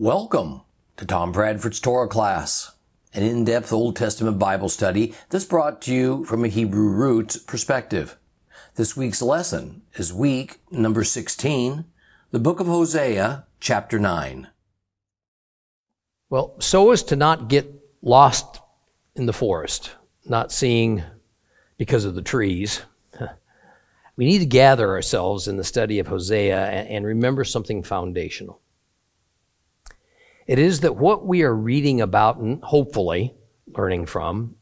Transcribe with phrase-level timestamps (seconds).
[0.00, 0.60] Welcome
[0.96, 2.70] to Tom Bradford's Torah class,
[3.12, 8.16] an in-depth Old Testament Bible study that's brought to you from a Hebrew roots perspective.
[8.76, 11.84] This week's lesson is week number 16,
[12.30, 14.46] the book of Hosea, chapter 9.
[16.30, 17.68] Well, so as to not get
[18.00, 18.60] lost
[19.16, 21.02] in the forest, not seeing
[21.76, 22.82] because of the trees,
[24.16, 28.60] we need to gather ourselves in the study of Hosea and remember something foundational.
[30.48, 33.34] It is that what we are reading about and hopefully
[33.66, 34.56] learning from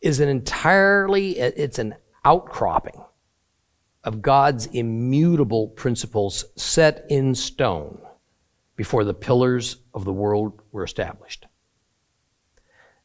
[0.00, 3.02] is an entirely, it's an outcropping
[4.04, 8.00] of God's immutable principles set in stone
[8.76, 11.46] before the pillars of the world were established.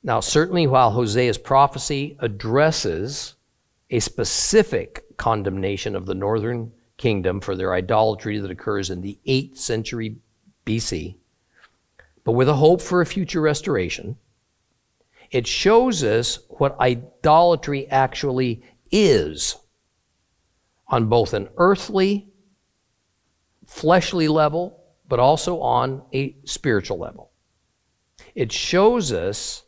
[0.03, 3.34] Now, certainly, while Hosea's prophecy addresses
[3.89, 9.58] a specific condemnation of the northern kingdom for their idolatry that occurs in the 8th
[9.58, 10.17] century
[10.67, 11.17] BC,
[12.23, 14.17] but with a hope for a future restoration.
[15.31, 19.55] It shows us what idolatry actually is
[20.88, 22.28] on both an earthly,
[23.66, 27.31] fleshly level, but also on a spiritual level.
[28.35, 29.63] It shows us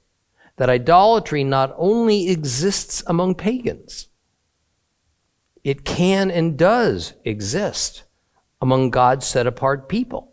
[0.57, 4.09] that idolatry not only exists among pagans,
[5.63, 8.03] it can and does exist
[8.61, 10.32] among God's set apart people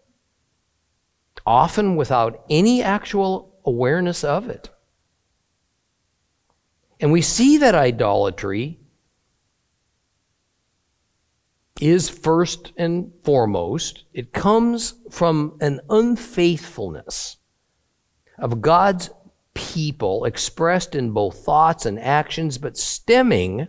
[1.50, 4.70] often without any actual awareness of it.
[7.00, 8.78] And we see that idolatry
[11.80, 17.38] is first and foremost, it comes from an unfaithfulness
[18.38, 19.10] of God's
[19.52, 23.66] people expressed in both thoughts and actions, but stemming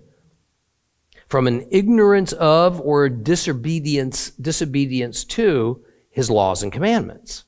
[1.28, 7.46] from an ignorance of or disobedience, disobedience to his laws and commandments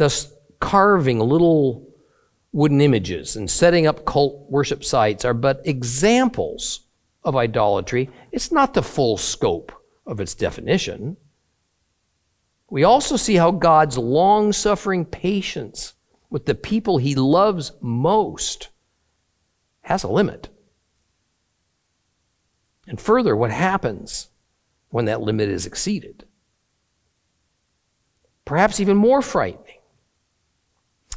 [0.00, 1.86] thus carving little
[2.52, 6.86] wooden images and setting up cult worship sites are but examples
[7.22, 8.08] of idolatry.
[8.32, 9.70] It's not the full scope
[10.06, 11.18] of its definition.
[12.70, 15.92] We also see how God's long suffering patience
[16.30, 18.70] with the people he loves most
[19.82, 20.48] has a limit.
[22.88, 24.28] And further, what happens
[24.88, 26.24] when that limit is exceeded?
[28.46, 29.69] Perhaps even more frightening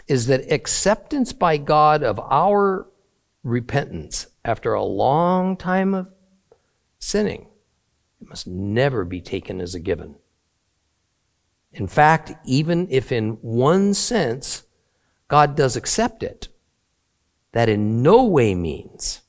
[0.08, 2.88] is that acceptance by God of our
[3.44, 6.08] repentance after a long time of
[7.00, 7.47] sinning
[8.24, 10.16] it must never be taken as a given.
[11.74, 14.63] In fact, even if in one sense
[15.28, 16.47] God does accept it,
[17.52, 19.22] that in no way means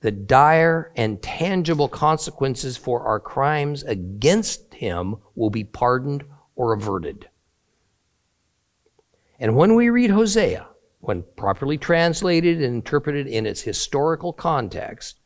[0.00, 6.24] the dire and tangible consequences for our crimes against him will be pardoned
[6.56, 7.28] or averted.
[9.38, 10.66] And when we read Hosea,
[11.00, 15.18] when properly translated and interpreted in its historical context,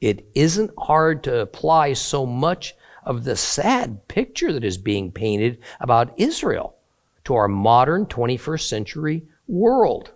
[0.00, 2.74] it isn't hard to apply so much
[3.04, 6.76] of the sad picture that is being painted about Israel
[7.24, 10.12] to our modern 21st century world,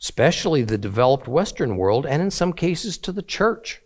[0.00, 3.80] especially the developed Western world, and in some cases to the church.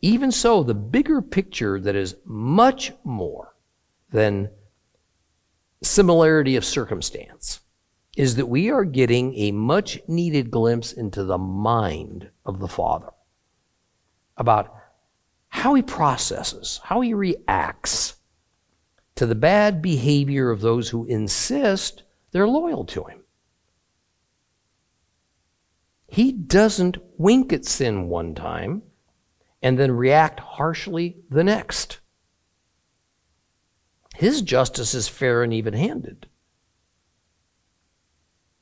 [0.00, 3.54] Even so, the bigger picture that is much more
[4.10, 4.48] than
[5.82, 7.60] similarity of circumstance
[8.16, 13.10] is that we are getting a much needed glimpse into the mind of the Father
[14.36, 14.74] about
[15.48, 18.16] how he processes, how he reacts
[19.14, 23.22] to the bad behavior of those who insist they're loyal to him.
[26.08, 28.82] He doesn't wink at sin one time
[29.62, 32.00] and then react harshly the next.
[34.16, 36.26] His justice is fair and even handed.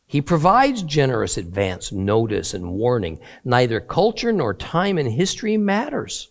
[0.04, 3.20] He provides generous advance notice and warning.
[3.44, 6.31] Neither culture nor time in history matters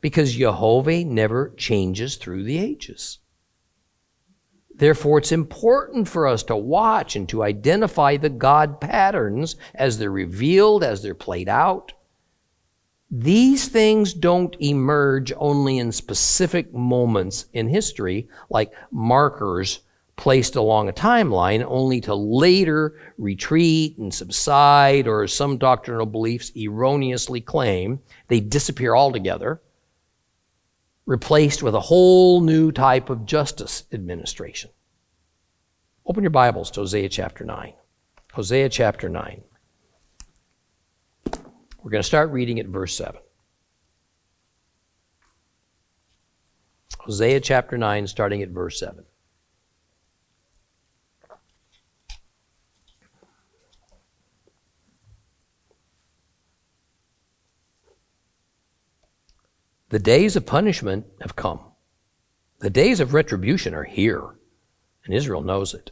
[0.00, 3.18] because Jehovah never changes through the ages.
[4.74, 10.10] Therefore, it's important for us to watch and to identify the God patterns as they're
[10.10, 11.92] revealed, as they're played out.
[13.14, 19.80] These things don't emerge only in specific moments in history, like markers
[20.16, 26.52] placed along a timeline, only to later retreat and subside, or as some doctrinal beliefs
[26.56, 29.60] erroneously claim, they disappear altogether,
[31.04, 34.70] replaced with a whole new type of justice administration.
[36.06, 37.74] Open your Bibles to Hosea chapter 9.
[38.32, 39.42] Hosea chapter 9.
[41.82, 43.20] We're going to start reading at verse 7.
[47.00, 49.04] Hosea chapter 9, starting at verse 7.
[59.88, 61.60] The days of punishment have come.
[62.60, 64.22] The days of retribution are here,
[65.04, 65.90] and Israel knows it.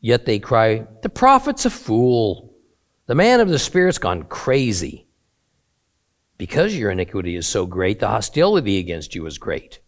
[0.00, 2.54] Yet they cry, The prophet's a fool.
[3.06, 5.07] The man of the Spirit's gone crazy.
[6.38, 9.80] Because your iniquity is so great, the hostility against you is great.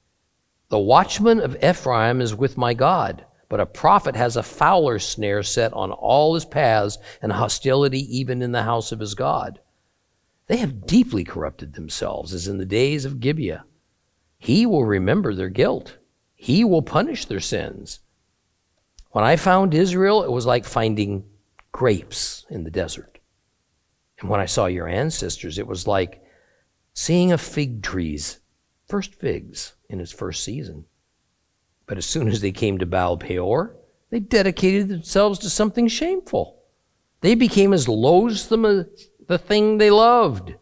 [0.69, 5.43] The watchman of Ephraim is with my God, but a prophet has a fowler's snare
[5.43, 9.61] set on all his paths, and hostility even in the house of his God.
[10.49, 13.64] They have deeply corrupted themselves, as in the days of Gibeah.
[14.38, 15.99] He will remember their guilt.
[16.35, 18.00] He will punish their sins.
[19.11, 21.25] When I found Israel, it was like finding
[21.70, 23.19] grapes in the desert.
[24.20, 26.23] And when I saw your ancestors, it was like
[26.94, 28.40] seeing a fig tree's
[28.87, 30.84] first figs in its first season.
[31.87, 33.76] But as soon as they came to Baal Peor,
[34.10, 36.62] they dedicated themselves to something shameful.
[37.20, 38.87] They became as loathsome as
[39.26, 40.54] the thing they loved.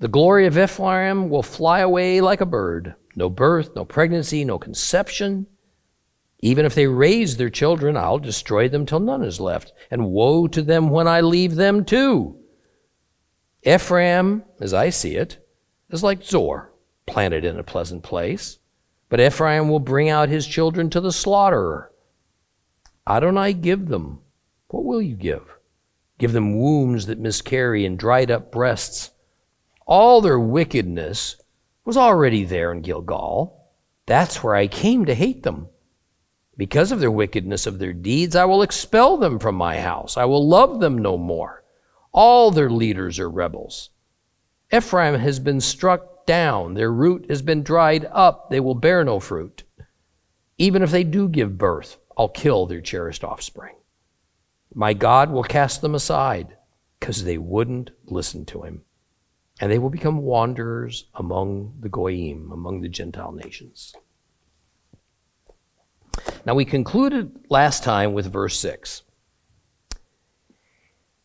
[0.00, 2.94] The glory of Ephraim will fly away like a bird.
[3.16, 5.46] No birth, no pregnancy, no conception.
[6.40, 9.72] Even if they raise their children, I'll destroy them till none is left.
[9.90, 12.38] And woe to them when I leave them too.
[13.64, 15.46] Ephraim, as I see it,
[15.90, 16.72] is like Zoar,
[17.06, 18.58] planted in a pleasant place.
[19.08, 21.92] But Ephraim will bring out his children to the slaughterer.
[23.06, 24.20] Adonai give them.
[24.68, 25.54] What will you give?
[26.18, 29.10] give them wombs that miscarry and dried up breasts.
[29.86, 31.36] All their wickedness
[31.84, 33.68] was already there in Gilgal.
[34.06, 35.68] That's where I came to hate them.
[36.56, 40.16] Because of their wickedness of their deeds, I will expel them from my house.
[40.16, 41.63] I will love them no more.
[42.14, 43.90] All their leaders are rebels.
[44.72, 46.74] Ephraim has been struck down.
[46.74, 48.50] Their root has been dried up.
[48.50, 49.64] They will bear no fruit.
[50.56, 53.74] Even if they do give birth, I'll kill their cherished offspring.
[54.72, 56.56] My God will cast them aside
[57.00, 58.82] because they wouldn't listen to him.
[59.60, 63.92] And they will become wanderers among the Goyim, among the Gentile nations.
[66.46, 69.02] Now, we concluded last time with verse 6.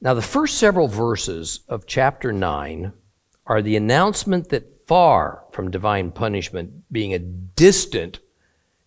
[0.02, 2.94] Now, the first several verses of chapter 9
[3.46, 8.20] are the announcement that far from divine punishment being a distant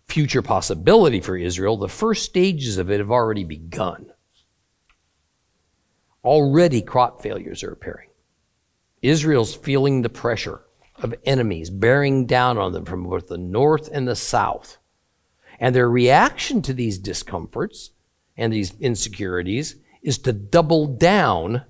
[0.09, 4.13] future possibility for Israel, the first stages of it have already begun.
[6.25, 8.09] Already crop failures are appearing.
[9.03, 10.63] Israel's feeling the pressure
[10.97, 14.79] of enemies bearing down on them from both the north and the south.
[15.59, 17.91] And their reaction to these discomforts
[18.37, 21.65] and these insecurities is to double down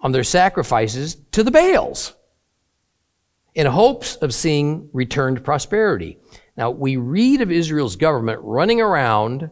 [0.00, 2.14] on their sacrifices to the Baals
[3.54, 6.18] in hopes of seeing returned prosperity.
[6.56, 9.50] Now, we read of Israel's government running around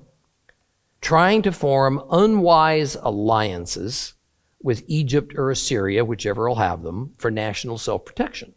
[1.00, 4.14] trying to form unwise alliances
[4.60, 8.54] with Egypt or Assyria, whichever will have them, for national self protection.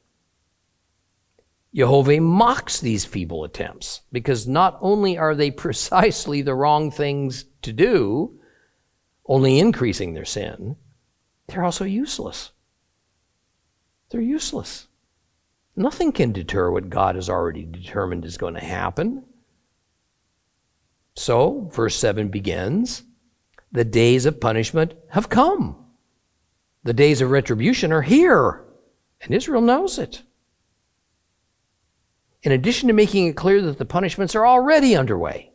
[1.74, 7.71] Jehovah mocks these feeble attempts because not only are they precisely the wrong things to
[7.71, 8.39] do,
[9.31, 10.75] only increasing their sin,
[11.48, 12.51] they're also useless.
[14.10, 14.89] They're useless.
[15.74, 19.24] Nothing can deter what God has already determined is going to happen.
[21.15, 23.03] So, verse 7 begins
[23.72, 25.77] The days of punishment have come.
[26.84, 28.65] The days of retribution are here,
[29.22, 30.24] and Israel knows it.
[32.44, 35.50] In addition to making it clear that the punishments are already underway,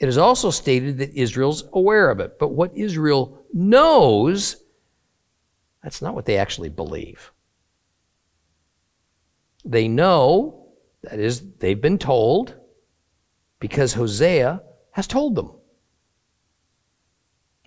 [0.00, 2.38] it is also stated that Israel's aware of it.
[2.38, 4.56] But what Israel knows,
[5.82, 7.32] that's not what they actually believe.
[9.62, 10.68] They know,
[11.02, 12.54] that is, they've been told,
[13.58, 15.52] because Hosea has told them.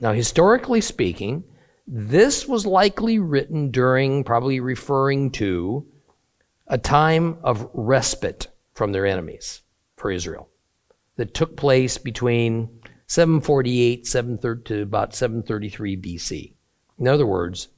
[0.02, 1.44] Now, historically speaking,
[1.86, 5.86] this was likely written during, probably referring to,
[6.66, 9.62] a time of respite from their enemies
[9.98, 10.50] for Israel
[11.16, 16.54] that took place between 748 730, to about 733 BC.
[16.98, 17.70] In other words,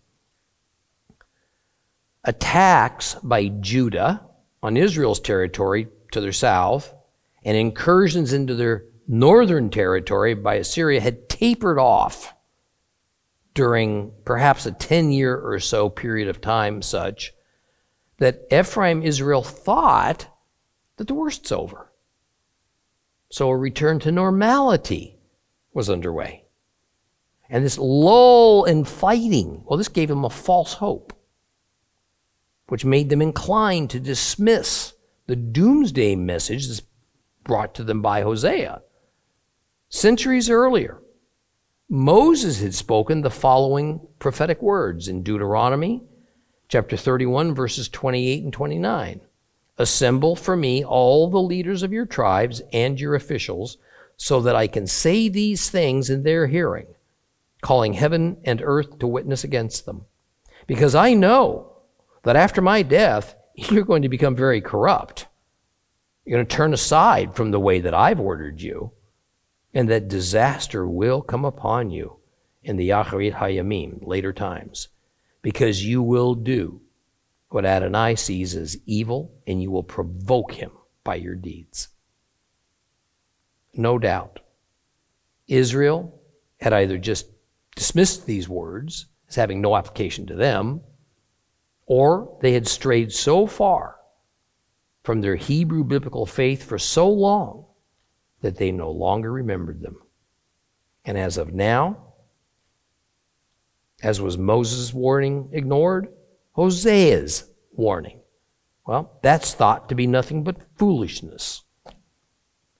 [2.23, 4.25] attacks by Judah
[4.63, 6.93] on Israel's territory to their south
[7.43, 12.33] and incursions into their northern territory by Assyria had tapered off
[13.53, 17.33] during perhaps a 10 year or so period of time, such
[18.17, 20.27] that Ephraim Israel thought
[20.97, 21.91] that the worst's over.
[23.35, 25.19] So a return to normality
[25.73, 26.45] was underway.
[27.49, 31.11] And this lull in fighting, well, this gave them a false hope,
[32.67, 34.93] which made them inclined to dismiss
[35.27, 36.81] the doomsday message is
[37.43, 38.81] brought to them by Hosea.
[39.89, 41.01] Centuries earlier,
[41.89, 46.05] Moses had spoken the following prophetic words in Deuteronomy
[46.69, 49.19] chapter 31, verses 28 and 29.
[49.77, 53.77] Assemble for me all the leaders of your tribes and your officials,
[54.17, 56.87] so that I can say these things in their hearing,
[57.61, 60.05] calling heaven and earth to witness against them.
[60.67, 61.73] Because I know
[62.23, 65.27] that after my death, you're going to become very corrupt.
[66.23, 68.91] You're going to turn aside from the way that I've ordered you,
[69.73, 72.17] and that disaster will come upon you
[72.63, 74.87] in the Yacharit Hayamim, later times
[75.45, 76.81] because you will do
[77.49, 80.71] what Adonai sees as evil, and you will provoke him
[81.03, 81.89] by your deeds.
[83.73, 84.39] No doubt,
[85.47, 86.21] Israel
[86.59, 87.27] had either just
[87.75, 90.81] dismissed these words as having no application to them,
[91.85, 93.97] or they had strayed so far
[95.03, 97.65] from their Hebrew biblical faith for so long
[98.41, 99.97] that they no longer remembered them.
[101.03, 102.13] And as of now,
[104.01, 106.07] as was Moses' warning ignored,
[106.55, 108.21] Hosea's warning.
[108.87, 111.63] Well, that's thought to be nothing but foolishness.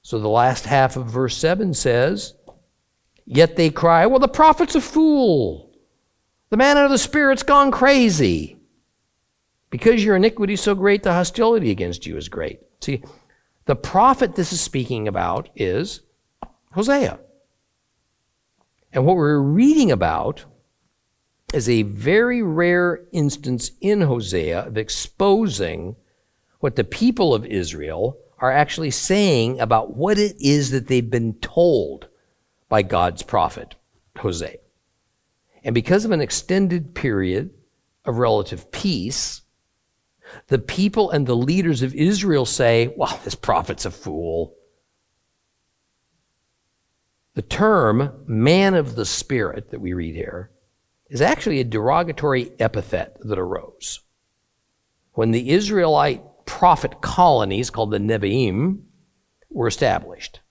[0.01, 2.35] So the last half of verse 7 says,
[3.25, 5.71] Yet they cry, Well, the prophet's a fool.
[6.51, 8.57] The man of the spirit's gone crazy.
[9.71, 12.59] Because your iniquity is so great, the hostility against you is great.
[12.81, 13.03] See,
[13.65, 16.01] the prophet this is speaking about is
[16.71, 17.19] Hosea.
[18.93, 20.45] And what we're reading about
[21.53, 25.95] is a very rare instance in Hosea of exposing
[26.59, 31.33] what the people of Israel are actually saying about what it is that they've been
[31.35, 32.07] told
[32.67, 33.75] by God's prophet,
[34.17, 34.57] Hosea.
[35.63, 37.51] And because of an extended period
[38.03, 39.41] of relative peace,
[40.47, 44.55] the people and the leaders of Israel say, well, this prophet's a fool.
[47.35, 50.51] The term man of the spirit that we read here
[51.09, 54.01] is actually a derogatory epithet that arose.
[55.13, 58.83] When the Israelite prophet colonies called the Nevi'im
[59.49, 60.41] were established.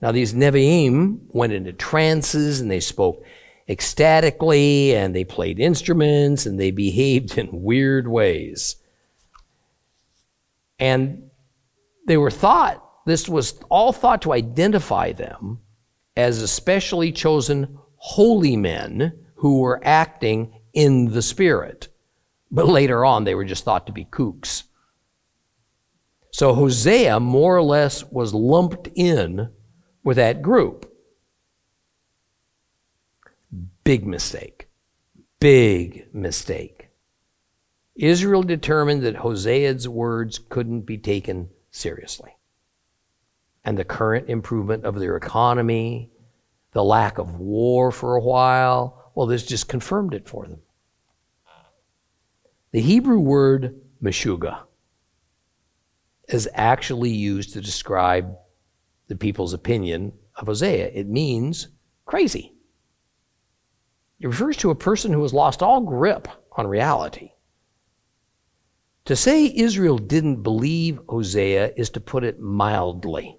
[0.00, 3.24] Now, these Nevi'im went into trances and they spoke
[3.68, 8.76] ecstatically and they played instruments and they behaved in weird ways.
[10.78, 11.30] And
[12.06, 15.60] they were thought, this was all thought to identify them
[16.16, 21.88] as especially chosen holy men who were acting in the Spirit.
[22.50, 24.64] But later on, they were just thought to be kooks.
[26.30, 29.50] So Hosea more or less was lumped in
[30.04, 30.92] with that group.
[33.84, 34.68] Big mistake.
[35.40, 36.90] Big mistake.
[37.94, 42.36] Israel determined that Hosea's words couldn't be taken seriously.
[43.64, 46.10] And the current improvement of their economy,
[46.72, 50.60] the lack of war for a while, well, this just confirmed it for them.
[52.70, 54.60] The Hebrew word meshuga
[56.28, 58.36] is actually used to describe
[59.08, 60.92] the people's opinion of Hosea.
[60.94, 61.66] It means
[62.06, 62.54] crazy.
[64.20, 67.32] It refers to a person who has lost all grip on reality.
[69.06, 73.36] To say Israel didn't believe Hosea is to put it mildly.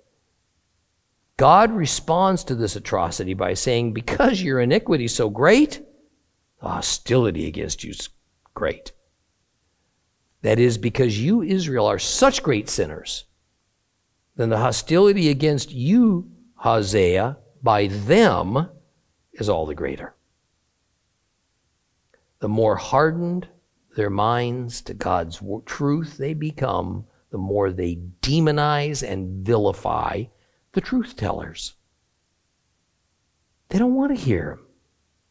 [1.39, 5.81] God responds to this atrocity by saying, Because your iniquity is so great,
[6.62, 8.10] the hostility against you is
[8.53, 8.91] great.
[10.41, 13.24] That is, because you, Israel, are such great sinners,
[14.36, 18.67] then the hostility against you, Hosea, by them
[19.31, 20.15] is all the greater.
[22.39, 23.48] The more hardened
[23.96, 30.25] their minds to God's truth they become, the more they demonize and vilify
[30.74, 31.74] the truth tellers.
[33.70, 34.60] They don't want to hear.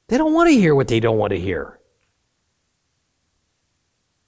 [0.09, 1.79] They don't want to hear what they don't want to hear.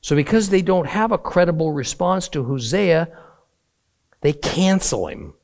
[0.02, 3.08] So, because they don't have a credible response to Hosea,
[4.22, 5.34] they cancel him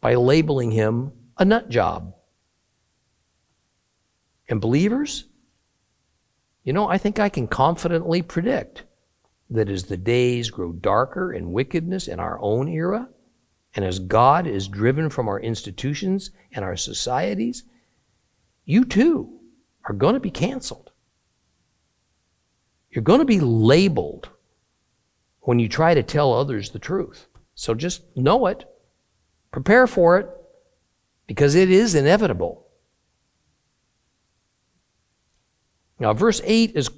[0.00, 2.14] by labeling him a nut job.
[4.48, 5.24] And believers,
[6.62, 8.84] you know, I think I can confidently predict
[9.50, 13.08] that as the days grow darker in wickedness in our own era,
[13.74, 17.64] and as God is driven from our institutions and our societies,
[18.64, 19.40] you too
[19.84, 20.92] are going to be canceled.
[22.90, 24.28] You're going to be labeled
[25.40, 27.26] when you try to tell others the truth.
[27.54, 28.64] So just know it,
[29.50, 30.28] prepare for it,
[31.26, 32.66] because it is inevitable.
[35.98, 36.90] Now, verse 8 is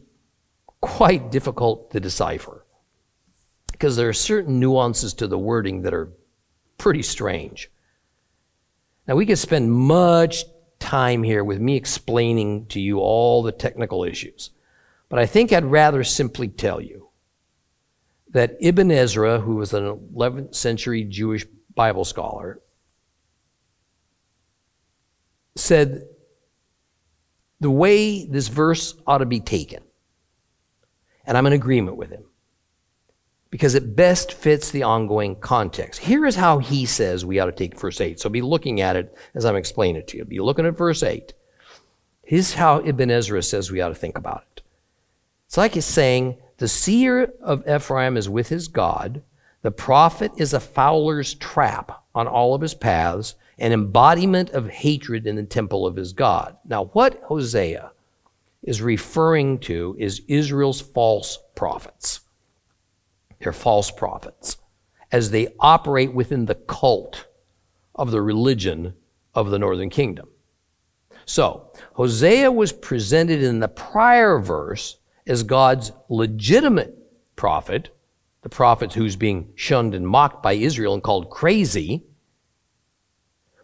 [0.81, 2.65] quite difficult to decipher.
[3.77, 6.11] because there are certain nuances to the wording that are
[6.79, 7.71] pretty strange.
[9.07, 10.45] Now, we could spend much
[10.79, 14.51] time here with me explaining to you all the technical issues,
[15.09, 17.09] but I think I'd rather simply tell you
[18.31, 22.61] that Ibn Ezra, who was an 11th century Jewish Bible scholar,
[25.55, 26.03] said
[27.61, 29.83] the way this verse ought to be taken,
[31.25, 32.25] and I'm in agreement with him,
[33.51, 36.01] because it best fits the ongoing context.
[36.01, 38.19] Here is how he says we ought to take verse 8.
[38.21, 40.25] So be looking at it as I'm explaining it to you.
[40.25, 41.33] Be looking at verse 8.
[42.23, 44.63] Here's how Ibn Ezra says we ought to think about it.
[45.47, 49.23] It's like he's saying, the seer of Ephraim is with his God,
[49.63, 55.27] the prophet is a fowler's trap on all of his paths, an embodiment of hatred
[55.27, 56.57] in the temple of his God.
[56.65, 57.93] Now, what Hosea
[58.63, 62.21] is referring to is Israel's false prophets.
[63.39, 64.57] They're false prophets
[65.13, 67.27] as they operate within the cult
[67.95, 68.95] of the religion
[69.35, 70.29] of the northern kingdom.
[71.25, 76.97] So, Hosea was presented in the prior verse as God's legitimate
[77.35, 77.91] prophet,
[78.43, 82.05] the prophet who's being shunned and mocked by Israel and called crazy.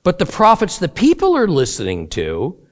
[0.03, 2.67] But the prophets the people are listening to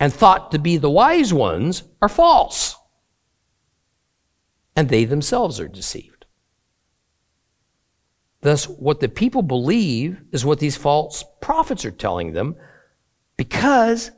[0.00, 2.74] and thought to be the wise ones are false.
[4.74, 6.11] And they themselves are deceived.
[8.42, 12.56] Thus, what the people believe is what these false prophets are telling them
[13.36, 14.10] because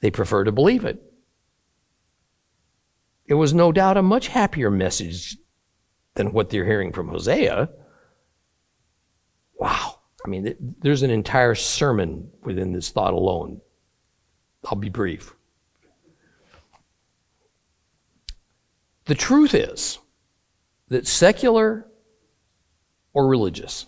[0.00, 1.00] they prefer to believe it.
[3.26, 5.36] It was no doubt a much happier message
[6.14, 7.70] than what they're hearing from Hosea.
[9.54, 10.00] Wow.
[10.24, 13.60] I mean, there's an entire sermon within this thought alone.
[14.64, 15.34] I'll be brief.
[19.04, 20.00] The truth is
[20.88, 21.86] that secular
[23.16, 23.86] or religious,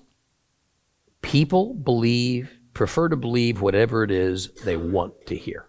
[1.20, 5.68] people believe, prefer to believe whatever it is they want to hear.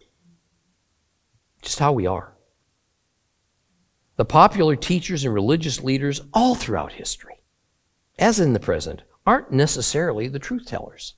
[1.61, 2.37] Just how we are.
[4.15, 7.41] The popular teachers and religious leaders all throughout history,
[8.17, 11.15] as in the present, aren't necessarily the truth tellers,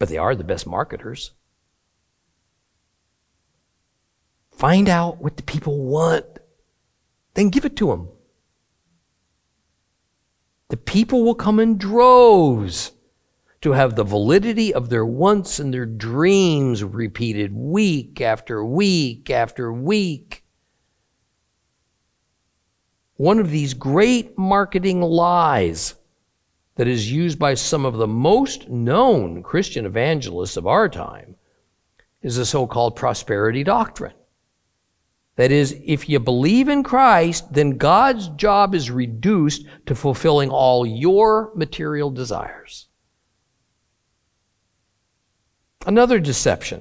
[0.00, 1.30] but they are the best marketers.
[4.50, 6.26] Find out what the people want,
[7.34, 8.08] then give it to them.
[10.72, 12.92] The people will come in droves
[13.60, 19.70] to have the validity of their wants and their dreams repeated week after week after
[19.70, 20.44] week.
[23.16, 25.96] One of these great marketing lies
[26.76, 31.36] that is used by some of the most known Christian evangelists of our time
[32.22, 34.14] is the so called prosperity doctrine.
[35.42, 40.86] That is, if you believe in Christ, then God's job is reduced to fulfilling all
[40.86, 42.86] your material desires.
[45.84, 46.80] Another deception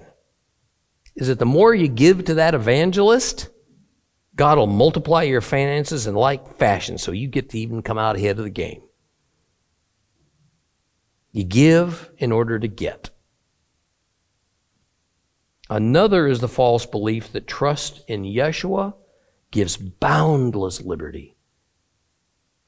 [1.16, 3.50] is that the more you give to that evangelist,
[4.36, 8.16] God will multiply your finances in like fashion so you get to even come out
[8.16, 8.84] ahead of the game.
[11.32, 13.10] You give in order to get.
[15.72, 18.94] Another is the false belief that trust in Yeshua
[19.52, 21.38] gives boundless liberty,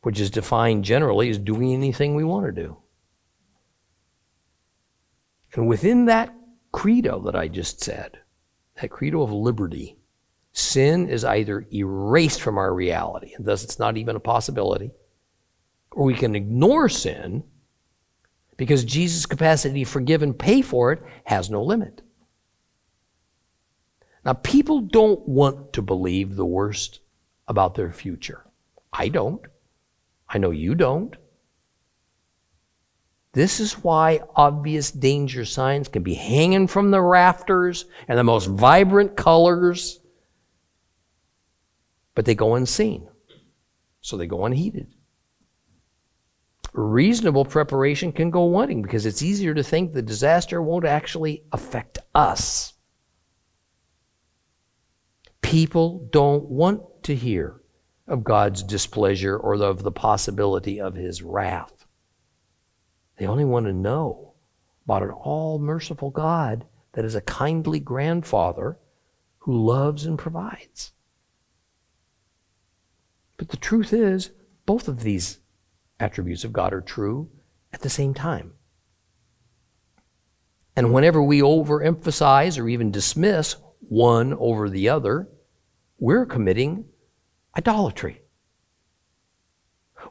[0.04, 2.78] which is defined generally as doing anything we want to do.
[5.54, 6.34] And within that
[6.72, 8.20] credo that I just said,
[8.82, 9.98] that credo of liberty,
[10.54, 14.92] sin is either erased from our reality, and thus it's not even a possibility,
[15.92, 17.44] or we can ignore sin
[18.56, 22.02] because Jesus' capacity to forgive and pay for it has no limit.
[24.26, 27.02] Now, people don't want to believe the worst
[27.48, 28.46] about their future.
[28.92, 29.42] I don't.
[30.30, 31.16] I know you don't.
[33.34, 38.46] This is why obvious danger signs can be hanging from the rafters and the most
[38.46, 40.00] vibrant colors,
[42.14, 43.10] but they go unseen.
[44.02, 44.94] So they go unheeded.
[46.74, 51.98] Reasonable preparation can go wanting because it's easier to think the disaster won't actually affect
[52.14, 52.73] us.
[55.44, 57.62] People don't want to hear
[58.08, 61.86] of God's displeasure or of the possibility of his wrath.
[63.18, 64.34] They only want to know
[64.86, 68.78] about an all merciful God that is a kindly grandfather
[69.40, 70.92] who loves and provides.
[73.38, 74.32] But the truth is,
[74.66, 75.40] both of these
[76.00, 77.30] attributes of God are true
[77.72, 78.54] at the same time.
[80.76, 85.30] And whenever we overemphasize or even dismiss one over the other,
[86.00, 86.86] we're committing
[87.58, 88.22] idolatry.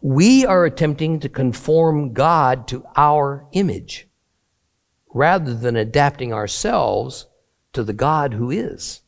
[0.00, 4.08] We are attempting to conform God to our image
[5.14, 7.26] rather than adapting ourselves
[7.72, 9.02] to the God who is.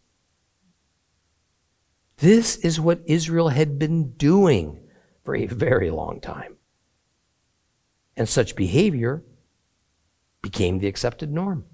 [2.18, 4.80] This is what Israel had been doing
[5.24, 6.56] for a very long time.
[8.16, 9.24] And such behavior
[10.42, 11.64] became the accepted norm.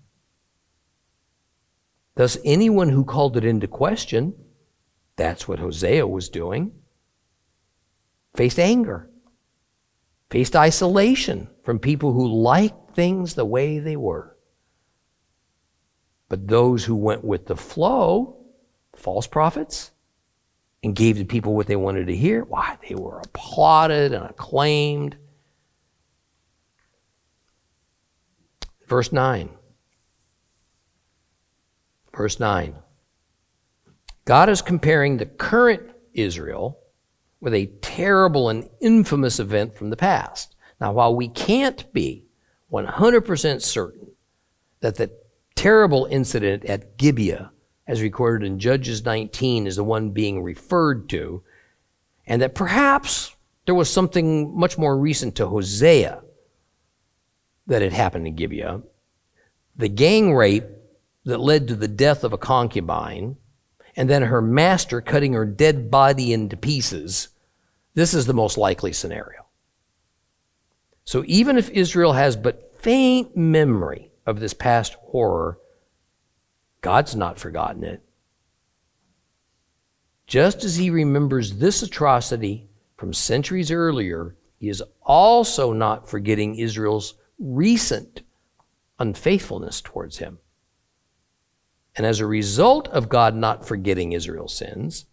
[2.15, 4.35] Thus, anyone who called it into question,
[5.21, 6.73] that's what Hosea was doing,
[8.35, 9.11] faced anger,
[10.31, 14.35] faced isolation from people who liked things the way they were.
[16.31, 18.39] But those who went with the flow,
[18.97, 19.91] false prophets,
[20.83, 25.19] and gave the people what they wanted to hear, why, they were applauded and acclaimed.
[28.87, 29.51] Verse 9.
[32.17, 32.75] Verse 9.
[34.25, 36.79] God is comparing the current Israel
[37.41, 40.55] with a terrible and infamous event from the past.
[40.81, 42.27] Now, while we can't be
[42.73, 44.13] 100% certain
[44.81, 45.11] that the
[45.55, 47.51] terrible incident at Gibeah,
[47.87, 51.43] as recorded in Judges 19, is the one being referred to,
[52.27, 53.35] and that perhaps
[53.67, 56.23] there was something much more recent to Hosea
[57.67, 58.83] that had happened in Gibeah,
[59.77, 60.65] the gang rape
[61.25, 63.37] that led to the death of a concubine,
[63.97, 67.29] and then her master cutting her dead body into pieces,
[67.95, 69.47] this is the most likely scenario.
[71.05, 75.59] So even if Israel has but faint memory of this past horror,
[76.83, 78.03] God's not forgotten it.
[80.27, 87.15] Just as he remembers this atrocity from centuries earlier, he is also not forgetting Israel's
[87.39, 88.23] recent
[88.99, 90.39] unfaithfulness towards him.
[91.97, 95.07] And as a result of God not forgetting Israel's sins,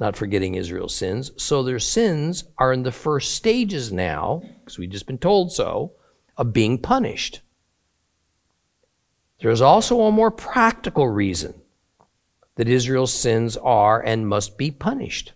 [0.00, 4.90] not forgetting Israel's sins, so their sins are in the first stages now, because we've
[4.90, 5.92] just been told so,
[6.36, 7.40] of being punished.
[9.40, 11.54] There is also a more practical reason
[12.56, 15.32] that Israel's sins are and must be punished.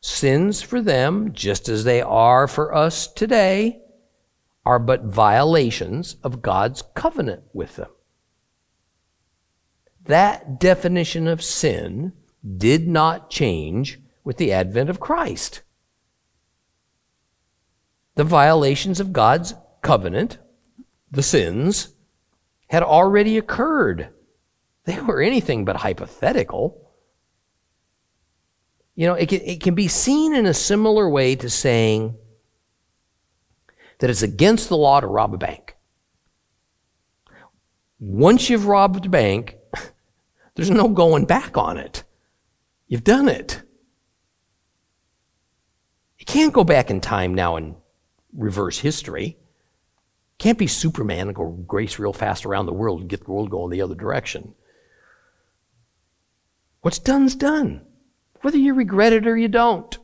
[0.00, 3.80] Sins for them, just as they are for us today,
[4.64, 7.90] are but violations of God's covenant with them.
[10.06, 12.12] That definition of sin
[12.56, 15.62] did not change with the advent of Christ.
[18.14, 20.38] The violations of God's covenant,
[21.10, 21.94] the sins,
[22.68, 24.08] had already occurred.
[24.84, 26.82] They were anything but hypothetical.
[28.94, 32.16] You know, it can, it can be seen in a similar way to saying
[33.98, 35.76] that it's against the law to rob a bank.
[37.98, 39.55] Once you've robbed a bank,
[40.56, 42.02] there's no going back on it.
[42.88, 43.62] You've done it.
[46.18, 47.76] You can't go back in time now and
[48.32, 49.36] reverse history.
[50.38, 53.50] Can't be Superman and go race real fast around the world and get the world
[53.50, 54.54] going the other direction.
[56.80, 57.82] What's done's done,
[58.42, 59.98] whether you regret it or you don't.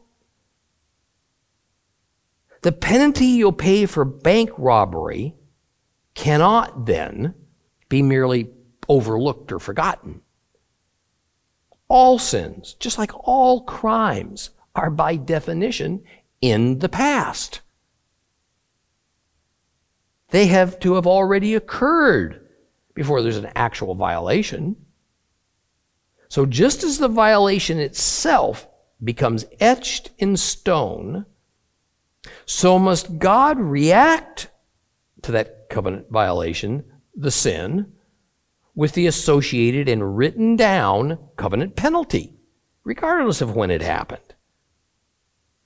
[2.63, 5.35] The penalty you'll pay for bank robbery
[6.15, 7.35] cannot then
[7.89, 8.51] be merely
[8.89, 10.22] overlooked or forgotten.
[11.93, 16.03] All sins, just like all crimes, are by definition
[16.41, 17.61] in the past.
[20.31, 22.49] They have to have already occurred
[22.95, 24.77] before there's an actual violation.
[26.31, 28.67] So, just as the violation itself
[29.05, 31.27] becomes etched in stone,
[32.47, 34.49] so must God react
[35.21, 37.93] to that covenant violation, the sin,
[38.75, 42.35] with the associated and written down covenant penalty,
[42.85, 44.35] regardless of when it happened.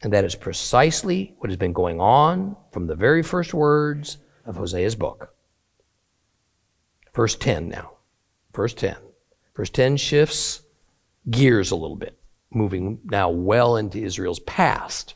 [0.03, 4.57] And that is precisely what has been going on from the very first words of
[4.57, 5.35] Hosea's book.
[7.14, 7.92] Verse 10 now.
[8.55, 8.97] Verse 10.
[9.55, 10.62] Verse 10 shifts
[11.31, 12.19] gears a little bit,
[12.51, 15.14] moving now well into Israel's past.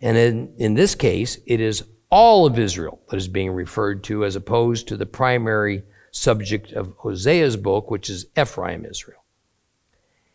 [0.00, 4.24] And in, in this case, it is all of Israel that is being referred to
[4.24, 9.24] as opposed to the primary subject of Hosea's book, which is Ephraim Israel.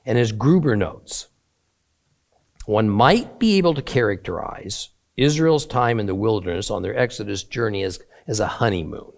[0.06, 1.28] And as Gruber notes,
[2.66, 7.84] one might be able to characterize Israel's time in the wilderness on their Exodus journey
[7.84, 9.12] as, as a honeymoon.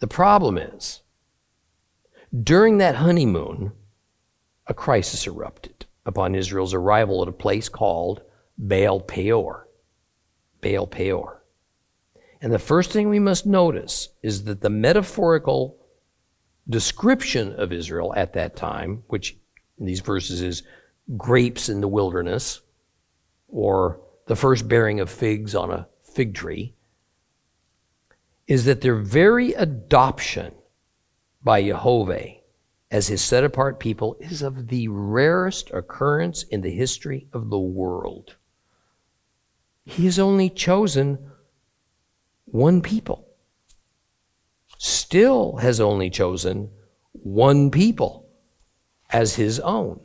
[0.00, 1.02] The problem is,
[2.42, 3.72] during that honeymoon,
[4.66, 8.22] a crisis erupted upon Israel's arrival at a place called
[8.58, 9.68] Baal Peor.
[10.60, 11.41] Baal Peor.
[12.42, 15.78] And the first thing we must notice is that the metaphorical
[16.68, 19.38] description of Israel at that time, which
[19.78, 20.64] in these verses is
[21.16, 22.60] grapes in the wilderness,
[23.48, 26.74] or the first bearing of figs on a fig tree,
[28.48, 30.52] is that their very adoption
[31.44, 32.38] by Jehovah
[32.90, 37.58] as his set apart people is of the rarest occurrence in the history of the
[37.58, 38.34] world.
[39.84, 41.30] He has only chosen
[42.52, 43.26] one people,
[44.78, 46.70] still has only chosen
[47.12, 48.28] one people
[49.10, 50.00] as his own.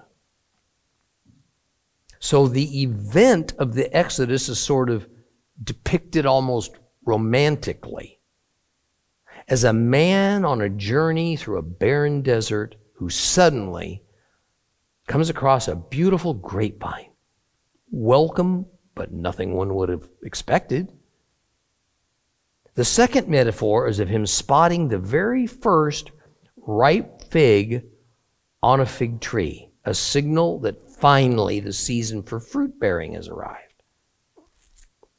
[2.20, 5.08] So the event of the Exodus is sort of
[5.62, 6.72] depicted almost
[7.06, 8.20] romantically
[9.50, 14.04] as a man on a journey through a barren desert who suddenly
[15.08, 17.12] comes across a beautiful grapevine.
[17.92, 20.94] Welcome, but nothing one would have expected.
[22.78, 26.12] The second metaphor is of him spotting the very first
[26.58, 27.84] ripe fig
[28.62, 33.82] on a fig tree, a signal that finally the season for fruit bearing has arrived.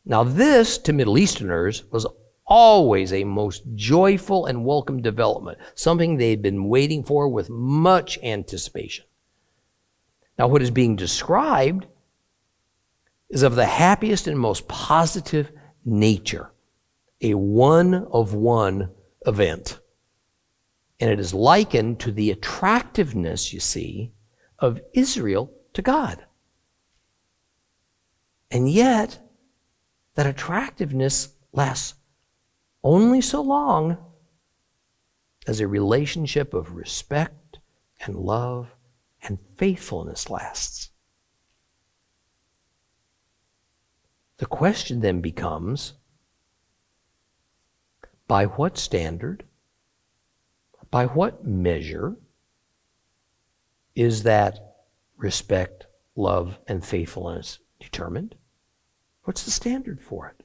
[0.05, 2.07] Now, this to Middle Easterners was
[2.47, 8.21] always a most joyful and welcome development, something they had been waiting for with much
[8.23, 9.05] anticipation.
[10.39, 11.87] Now, what is being described
[13.29, 15.51] is of the happiest and most positive
[15.85, 16.53] nature,
[17.21, 18.91] a one of one
[19.27, 19.81] event.
[21.01, 24.13] And it is likened to the attractiveness, you see,
[24.59, 26.25] of Israel to God.
[28.51, 29.21] And yet,
[30.15, 31.95] that attractiveness lasts
[32.83, 33.99] only so long
[35.47, 37.59] as a relationship of respect
[38.01, 38.75] and love
[39.23, 40.91] and faithfulness lasts.
[44.39, 45.95] The question then becomes
[48.29, 49.45] by what standard,
[50.91, 52.17] by what measure
[53.97, 54.77] is that
[55.17, 58.37] respect, love, and faithfulness determined?
[59.25, 60.45] What's the standard for it?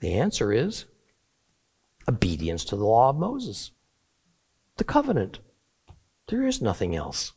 [0.00, 0.86] The answer is
[2.08, 3.72] obedience to the law of Moses,
[4.76, 5.40] the covenant.
[6.28, 7.32] There is nothing else.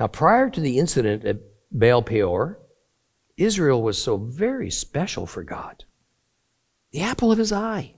[0.00, 1.38] Now, prior to the incident at
[1.70, 2.58] Baal Peor,
[3.36, 5.84] Israel was so very special for God.
[6.92, 7.94] The apple of his eye.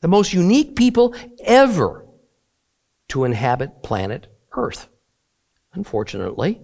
[0.00, 2.04] The most unique people ever
[3.08, 4.88] to inhabit planet Earth.
[5.72, 6.60] Unfortunately,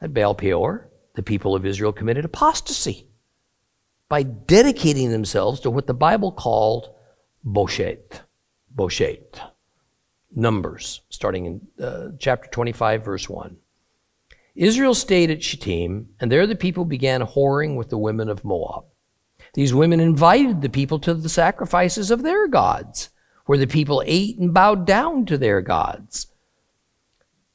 [0.00, 3.08] at Baal Peor, the people of Israel committed apostasy
[4.08, 6.94] by dedicating themselves to what the Bible called
[7.44, 8.20] Boshet.
[8.74, 9.40] Boshet.
[10.30, 13.56] Numbers, starting in uh, chapter 25, verse 1.
[14.54, 18.84] Israel stayed at Shittim, and there the people began whoring with the women of Moab.
[19.58, 23.10] These women invited the people to the sacrifices of their gods,
[23.46, 26.28] where the people ate and bowed down to their gods.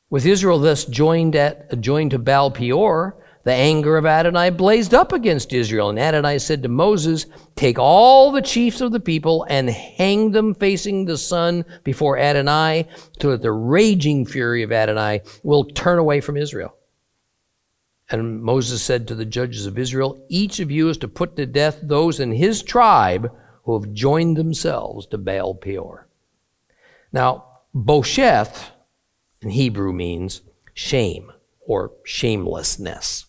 [0.10, 5.14] With Israel thus joined, at, joined to Baal Peor, the anger of Adonai blazed up
[5.14, 5.90] against Israel.
[5.90, 10.54] And Adonai said to Moses, Take all the chiefs of the people and hang them
[10.56, 12.86] facing the sun before Adonai,
[13.22, 16.76] so that the raging fury of Adonai will turn away from Israel.
[18.14, 21.48] And Moses said to the judges of Israel, Each of you is to put to
[21.48, 23.32] death those in his tribe
[23.64, 26.08] who have joined themselves to Baal Peor.
[27.12, 28.70] Now, Bosheth,
[29.42, 30.42] in Hebrew means
[30.76, 33.26] shame or shamelessness.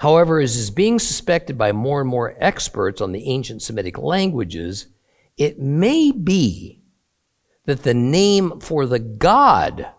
[0.00, 4.88] However, as is being suspected by more and more experts on the ancient Semitic languages,
[5.38, 6.82] it may be
[7.64, 9.93] that the name for the God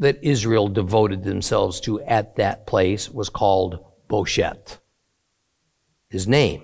[0.00, 4.78] that Israel devoted themselves to at that place was called Boshet,
[6.08, 6.62] his name.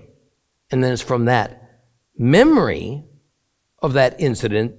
[0.69, 1.81] And then it's from that
[2.17, 3.05] memory
[3.81, 4.75] of that incident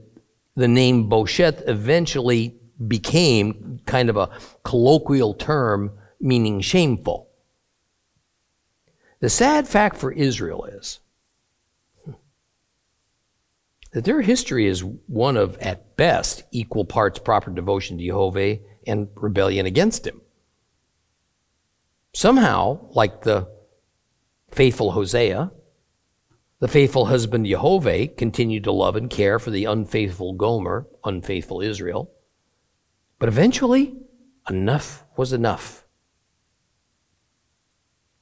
[0.56, 2.56] the name Bosheth eventually
[2.88, 4.30] became kind of a
[4.64, 7.30] colloquial term meaning shameful.
[9.20, 10.98] The sad fact for Israel is
[13.98, 19.08] that their history is one of, at best, equal parts proper devotion to Jehovah and
[19.16, 20.20] rebellion against him.
[22.14, 23.48] Somehow, like the
[24.52, 25.50] faithful Hosea,
[26.60, 32.08] the faithful husband Jehovah continued to love and care for the unfaithful Gomer, unfaithful Israel.
[33.18, 33.96] But eventually,
[34.48, 35.84] enough was enough.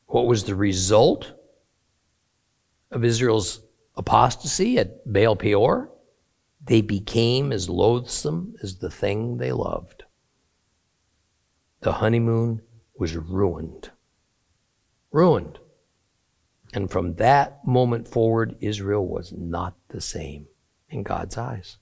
[0.07, 1.35] What was the result
[2.91, 3.61] of Israel's
[3.97, 5.91] apostasy at Baal Peor?
[6.65, 10.05] They became as loathsome as the thing they loved.
[11.81, 12.63] The honeymoon
[12.99, 13.91] was ruined.
[15.13, 15.59] Ruined.
[16.75, 20.49] And from that moment forward, Israel was not the same
[20.89, 21.79] in God's eyes.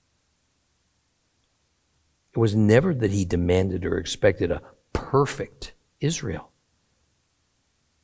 [2.35, 6.51] It was never that he demanded or expected a perfect Israel.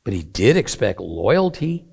[0.03, 1.85] But he did expect loyalty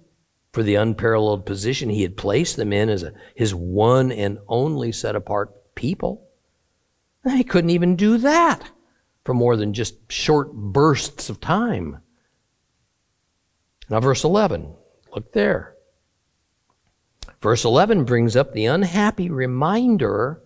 [0.52, 4.92] for the unparalleled position he had placed them in as a, his one and only
[4.92, 6.26] set apart people.
[7.28, 8.70] He couldn't even do that
[9.24, 11.98] for more than just short bursts of time.
[13.90, 14.74] Now, verse 11,
[15.14, 15.74] look there.
[17.40, 20.42] Verse 11 brings up the unhappy reminder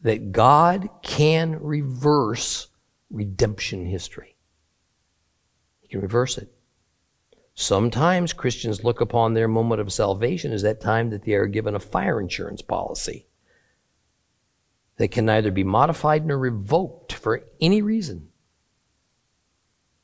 [0.00, 2.68] that God can reverse
[3.10, 4.36] redemption history.
[5.80, 6.52] He can reverse it.
[7.60, 11.74] Sometimes Christians look upon their moment of salvation as that time that they are given
[11.74, 13.26] a fire insurance policy
[14.96, 18.30] that can neither be modified nor revoked for any reason.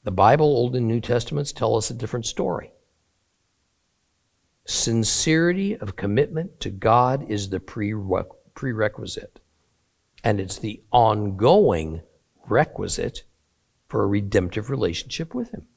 [0.05, 2.73] The Bible, Old and New Testaments, tell us a different story.
[4.67, 9.41] Sincerity of commitment to God is the prerequisite,
[10.23, 12.03] and it's the ongoing
[12.51, 13.25] requisite
[13.89, 15.69] for a redemptive relationship with Him.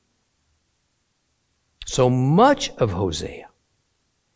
[1.89, 3.49] So much of Hosea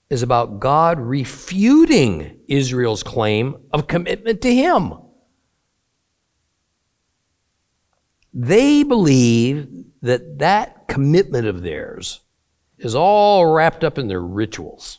[0.10, 4.96] is about God refuting Israel's claim of commitment to Him.
[8.34, 9.68] They believe
[10.02, 12.22] that that commitment of theirs
[12.80, 14.98] is all wrapped up in their rituals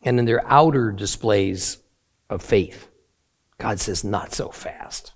[0.00, 1.82] and in their outer displays
[2.30, 2.88] of faith.
[3.58, 5.12] God says, not so fast.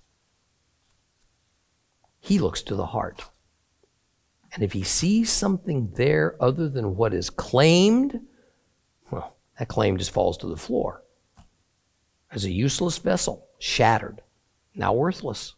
[2.20, 3.24] He looks to the heart.
[4.54, 8.20] And if he sees something there other than what is claimed,
[9.10, 11.02] well, that claim just falls to the floor
[12.30, 14.22] as a useless vessel, shattered,
[14.74, 15.54] now worthless.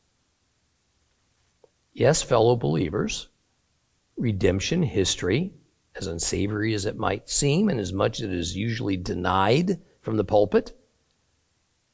[1.93, 3.29] Yes, fellow believers,
[4.17, 5.53] redemption history
[5.95, 10.17] as unsavory as it might seem, and as much as it is usually denied from
[10.17, 10.79] the pulpit,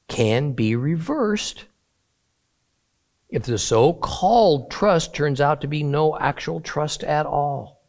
[0.08, 1.66] can be reversed
[3.32, 7.82] if the so called trust turns out to be no actual trust at all.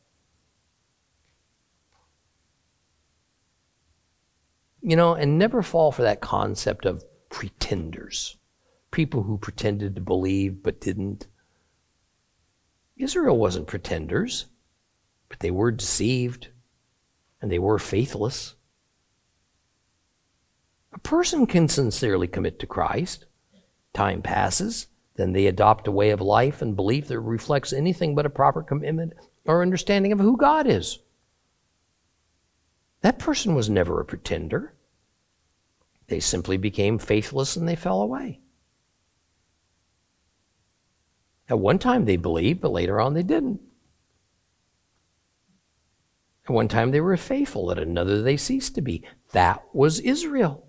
[4.82, 8.38] You know, and never fall for that concept of pretenders,
[8.90, 11.28] people who pretended to believe but didn't.
[12.98, 14.48] Israel wasn't pretenders.
[15.34, 16.50] But they were deceived
[17.42, 18.54] and they were faithless.
[20.94, 23.26] A person can sincerely commit to Christ.
[23.96, 28.26] Time passes, then they adopt a way of life and belief that reflects anything but
[28.26, 29.14] a proper commitment
[29.46, 31.00] or understanding of who God is.
[33.02, 34.74] That person was never a pretender.
[36.08, 38.40] They simply became faithless and they fell away.
[41.50, 43.62] At one time they believed, but later on they didn't.
[46.46, 49.04] At one time they were faithful, at another they ceased to be.
[49.32, 50.66] That was Israel.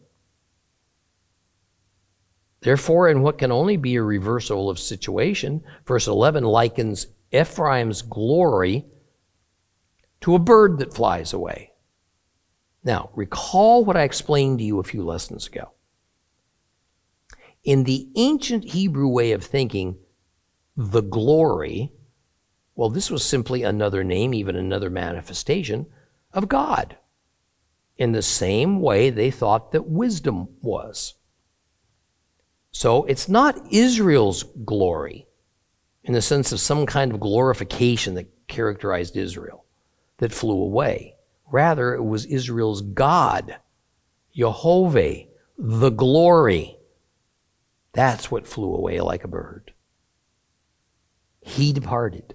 [2.65, 8.87] Therefore, in what can only be a reversal of situation, verse 11 likens Ephraim's glory
[10.23, 11.73] to a bird that flies away.
[12.83, 15.73] Now, recall what I explained to you a few lessons ago.
[17.65, 19.99] In the ancient Hebrew way of thinking,
[20.75, 21.93] the glory
[22.75, 25.87] well, this was simply another name, even another manifestation
[26.33, 26.97] of God.
[27.97, 31.15] In the same way they thought that wisdom was.
[32.75, 35.27] So it's not Israel's glory
[36.03, 39.65] in the sense of some kind of glorification that characterized Israel
[40.19, 41.15] that flew away.
[41.51, 43.57] Rather, it was Israel's God,
[44.35, 45.25] Jehovah,
[45.57, 46.77] the glory.
[47.93, 49.73] That's what flew away like a bird.
[51.41, 52.35] He departed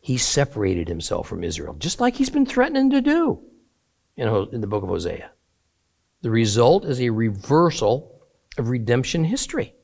[0.00, 3.40] he separated himself from Israel, just like he's been threatening to do
[4.16, 5.30] in, the book of Hosea.
[6.22, 8.19] The result is a reversal
[8.60, 9.74] of redemption history.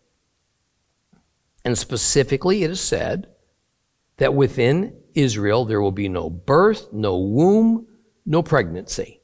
[1.64, 3.26] And specifically, it is said
[4.18, 7.88] that within Israel there will be no birth, no womb,
[8.24, 9.20] no pregnancy.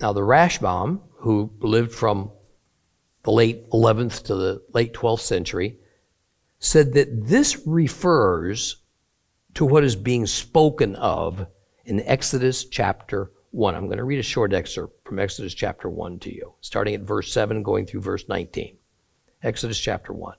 [0.00, 2.30] Now, the Rashbam, who lived from
[3.22, 5.78] the late 11th to the late 12th century,
[6.58, 8.82] said that this refers
[9.54, 11.46] to what is being spoken of
[11.84, 13.74] in Exodus chapter 1.
[13.74, 17.02] I'm going to read a short excerpt from Exodus chapter 1 to you, starting at
[17.02, 18.76] verse 7, going through verse 19.
[19.42, 20.34] Exodus chapter 1.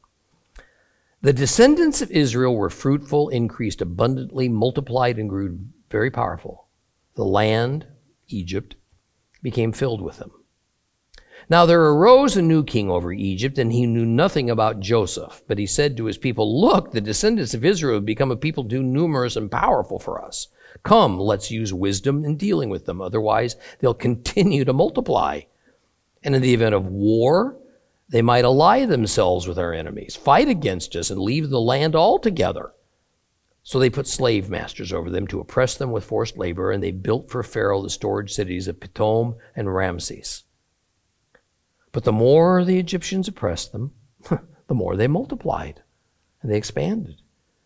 [1.22, 5.60] The descendants of Israel were fruitful, increased abundantly, multiplied, and grew
[5.90, 6.68] very powerful.
[7.16, 7.88] The land,
[8.28, 8.76] Egypt,
[9.42, 10.32] became filled with them.
[11.50, 15.42] Now there arose a new king over Egypt, and he knew nothing about Joseph.
[15.48, 18.68] But he said to his people, Look, the descendants of Israel have become a people
[18.68, 20.48] too numerous and powerful for us.
[20.86, 23.02] Come, let's use wisdom in dealing with them.
[23.02, 25.42] Otherwise, they'll continue to multiply.
[26.24, 27.58] And in the event of war,
[28.08, 32.72] they might ally themselves with our enemies, fight against us, and leave the land altogether.
[33.64, 36.92] So they put slave masters over them to oppress them with forced labor, and they
[36.92, 40.44] built for Pharaoh the storage cities of Pithom and Ramses.
[41.92, 43.92] But the more the Egyptians oppressed them,
[44.30, 45.82] the more they multiplied
[46.44, 47.22] and they expanded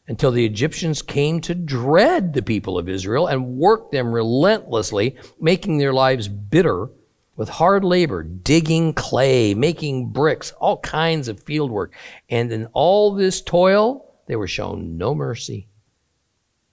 [0.09, 5.77] until the Egyptians came to dread the people of Israel and worked them relentlessly, making
[5.77, 6.89] their lives bitter
[7.35, 11.93] with hard labor, digging clay, making bricks, all kinds of field work.
[12.27, 15.67] And in all this toil, they were shown no mercy.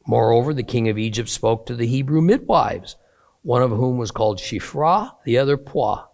[0.07, 2.97] Moreover, the king of Egypt spoke to the Hebrew midwives,
[3.43, 6.07] one of whom was called Shiphrah, the other Puah.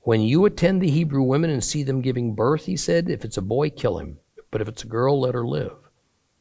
[0.00, 3.38] When you attend the Hebrew women and see them giving birth, he said, if it's
[3.38, 4.18] a boy, kill him.
[4.56, 5.76] But if it's a girl, let her live.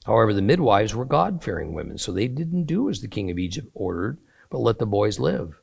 [0.05, 3.37] However, the midwives were God fearing women, so they didn't do as the king of
[3.37, 5.59] Egypt ordered, but let the boys live.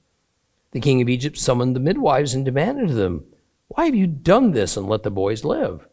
[0.72, 3.24] The king of Egypt summoned the midwives and demanded of them,
[3.68, 5.88] Why have you done this and let the boys live?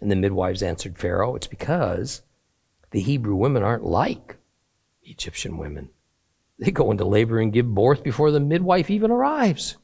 [0.00, 2.22] And the midwives answered Pharaoh, It's because
[2.92, 4.38] the Hebrew women aren't like
[5.02, 5.90] Egyptian women.
[6.58, 9.76] They go into labor and give birth before the midwife even arrives.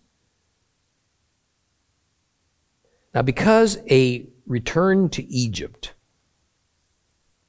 [3.12, 5.92] Now, because a return to Egypt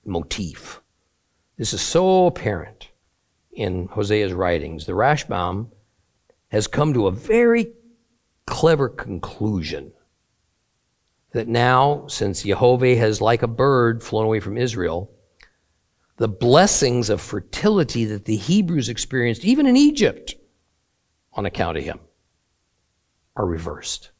[0.07, 0.81] motif,
[1.57, 2.89] this is so apparent
[3.51, 5.71] in Hosea's writings, the Rashbam
[6.49, 7.73] has come to a very
[8.45, 9.91] clever conclusion
[11.31, 15.11] that now, since Jehovah has, like a bird, flown away from Israel,
[16.17, 20.35] the blessings of fertility that the Hebrews experienced, even in Egypt,
[21.33, 21.99] on account of him,
[23.35, 24.11] are reversed.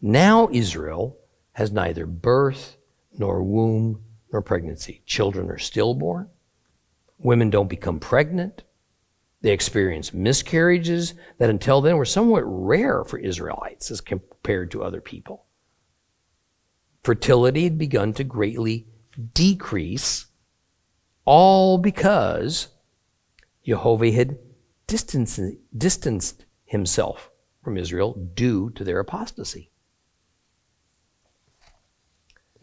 [0.00, 1.18] Now Israel
[1.52, 2.76] has neither birth,
[3.18, 4.02] nor womb,
[4.32, 5.02] nor pregnancy.
[5.06, 6.28] Children are stillborn.
[7.18, 8.62] Women don't become pregnant.
[9.42, 15.00] They experience miscarriages that until then were somewhat rare for Israelites as compared to other
[15.00, 15.44] people.
[17.04, 18.88] Fertility had begun to greatly
[19.32, 20.26] decrease,
[21.24, 22.68] all because
[23.64, 24.38] Jehovah had
[24.86, 25.40] distanced,
[25.76, 27.30] distanced himself
[27.62, 29.70] from Israel due to their apostasy.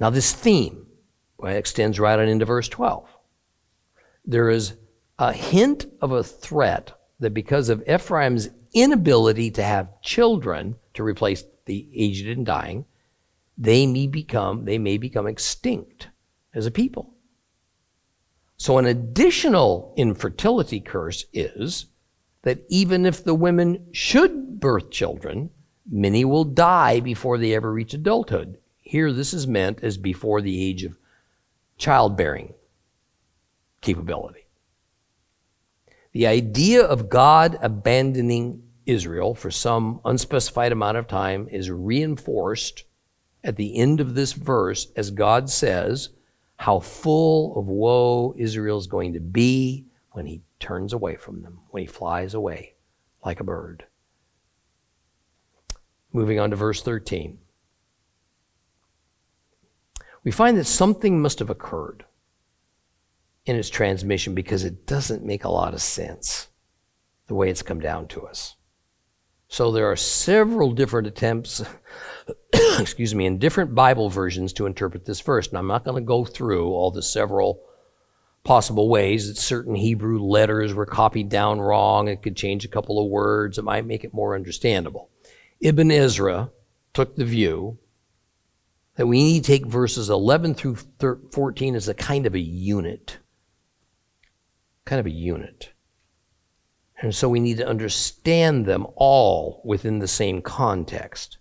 [0.04, 0.88] Now, this theme
[1.38, 3.08] well, extends right on into verse 12.
[4.26, 4.74] There is
[5.18, 6.92] a hint of a threat
[7.22, 12.84] that because of Ephraim's inability to have children to replace the aged and dying,
[13.58, 16.10] they may become, they may become extinct
[16.54, 17.14] as a people.
[18.58, 21.86] So an additional infertility curse is
[22.42, 25.52] that even if the women should birth children,
[25.90, 28.58] many will die before they ever reach adulthood.
[28.84, 31.00] Here, this is meant as before the age of
[31.78, 32.54] childbearing
[33.82, 34.48] capability.
[36.12, 42.84] The idea of God abandoning Israel for some unspecified amount of time is reinforced
[43.44, 46.10] at the end of this verse as God says
[46.58, 51.60] how full of woe Israel is going to be when he turns away from them,
[51.70, 52.76] when he flies away
[53.26, 53.86] like a bird.
[56.12, 57.40] Moving on to verse 13.
[60.24, 62.06] We find that something must have occurred
[63.46, 66.48] in its transmission because it doesn't make a lot of sense
[67.28, 68.56] the way it's come down to us.
[69.48, 71.64] So there are several different attempts,
[72.80, 75.48] excuse me, in different Bible versions to interpret this verse.
[75.48, 77.62] And I'm not going to go through all the several
[78.44, 82.08] possible ways that certain Hebrew letters were copied down wrong.
[82.08, 83.58] It could change a couple of words.
[83.58, 85.10] It might make it more understandable.
[85.62, 86.50] Ibn Ezra
[86.94, 87.78] took the view
[88.96, 90.78] that we need to take verses 11 through
[91.32, 93.18] 14 as a kind of a unit
[94.86, 95.74] kind of a unit.
[97.02, 101.38] And so we need to understand them all within the same context.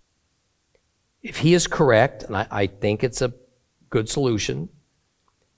[1.22, 3.34] If he is correct, and I, I, think it's a
[3.90, 4.70] good solution,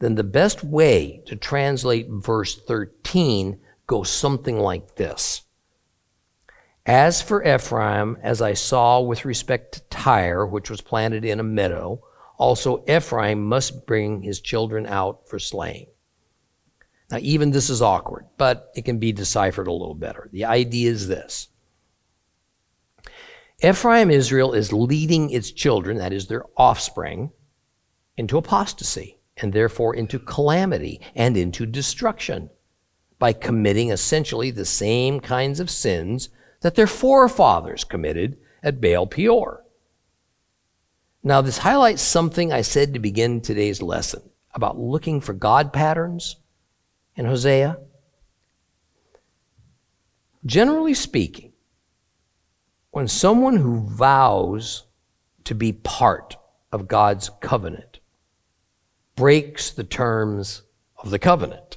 [0.01, 5.43] then the best way to translate verse 13 goes something like this.
[6.87, 11.45] As for Ephraim, as I saw with respect to Tyre, which was planted in a
[11.45, 12.03] meadow,
[12.37, 15.87] also Ephraim must bring his children out for slaying.
[17.11, 20.29] Now, even this is awkward, but it can be deciphered a little better.
[20.33, 21.49] The idea is this
[23.63, 27.33] Ephraim Israel is leading its children, that is, their offspring,
[28.17, 32.51] into apostasy and therefore into calamity and into destruction
[33.19, 36.29] by committing essentially the same kinds of sins
[36.65, 39.63] that their forefathers committed at Baal Peor.
[41.23, 44.23] Now, this highlights something I said to begin today's lesson
[44.55, 46.37] about looking for God patterns
[47.17, 47.77] in Hosea?
[50.47, 51.53] Generally speaking,
[52.93, 54.85] when someone who vows
[55.45, 56.39] to be part
[56.73, 58.01] of God's covenant
[59.17, 60.63] breaks the terms
[60.97, 61.74] of the covenant,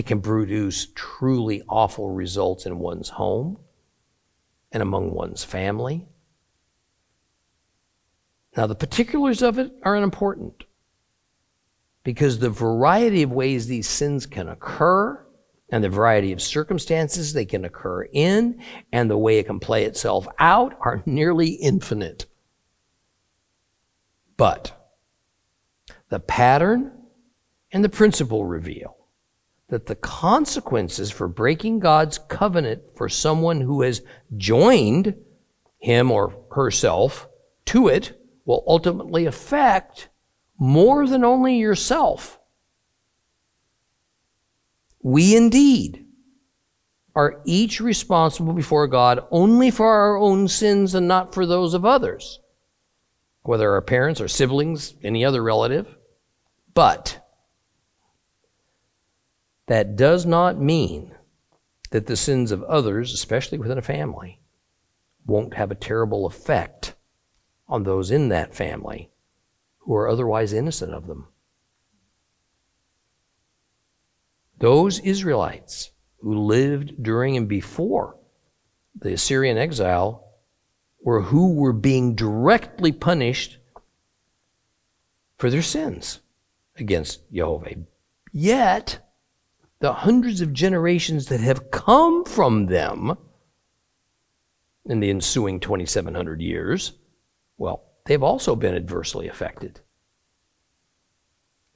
[0.00, 3.58] it can produce truly awful results in one's home
[4.72, 6.08] and among one's family.
[8.56, 10.64] Now, the particulars of it are unimportant
[12.02, 15.22] because the variety of ways these sins can occur
[15.68, 18.58] and the variety of circumstances they can occur in
[18.92, 22.24] and the way it can play itself out are nearly infinite.
[24.38, 24.96] But
[26.08, 26.90] the pattern
[27.70, 28.96] and the principle reveal
[29.70, 34.02] that the consequences for breaking God's covenant for someone who has
[34.36, 35.14] joined
[35.78, 37.28] him or herself
[37.66, 40.08] to it will ultimately affect
[40.58, 42.38] more than only yourself.
[45.02, 46.04] We indeed
[47.14, 51.84] are each responsible before God only for our own sins and not for those of
[51.84, 52.40] others,
[53.42, 55.96] whether our parents or siblings, any other relative.
[56.74, 57.20] But
[59.70, 61.14] that does not mean
[61.90, 64.40] that the sins of others, especially within a family,
[65.24, 66.96] won't have a terrible effect
[67.68, 69.12] on those in that family
[69.78, 71.28] who are otherwise innocent of them.
[74.58, 78.16] Those Israelites who lived during and before
[78.92, 80.32] the Assyrian exile
[81.00, 83.58] were who were being directly punished
[85.38, 86.18] for their sins
[86.74, 87.84] against Jehovah.
[88.32, 89.06] Yet,
[89.80, 93.16] the hundreds of generations that have come from them
[94.84, 96.92] in the ensuing 2,700 years,
[97.56, 99.80] well, they've also been adversely affected.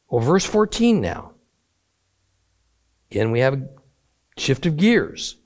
[0.09, 1.33] Well, verse 14 now.
[3.11, 3.69] Again, we have a
[4.37, 5.37] shift of gears.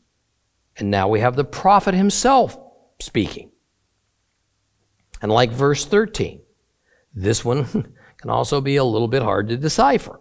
[0.77, 2.57] And now we have the prophet himself
[3.01, 3.51] speaking.
[5.21, 6.41] And like verse 13,
[7.15, 7.65] this one
[8.19, 10.21] can also be a little bit hard to decipher.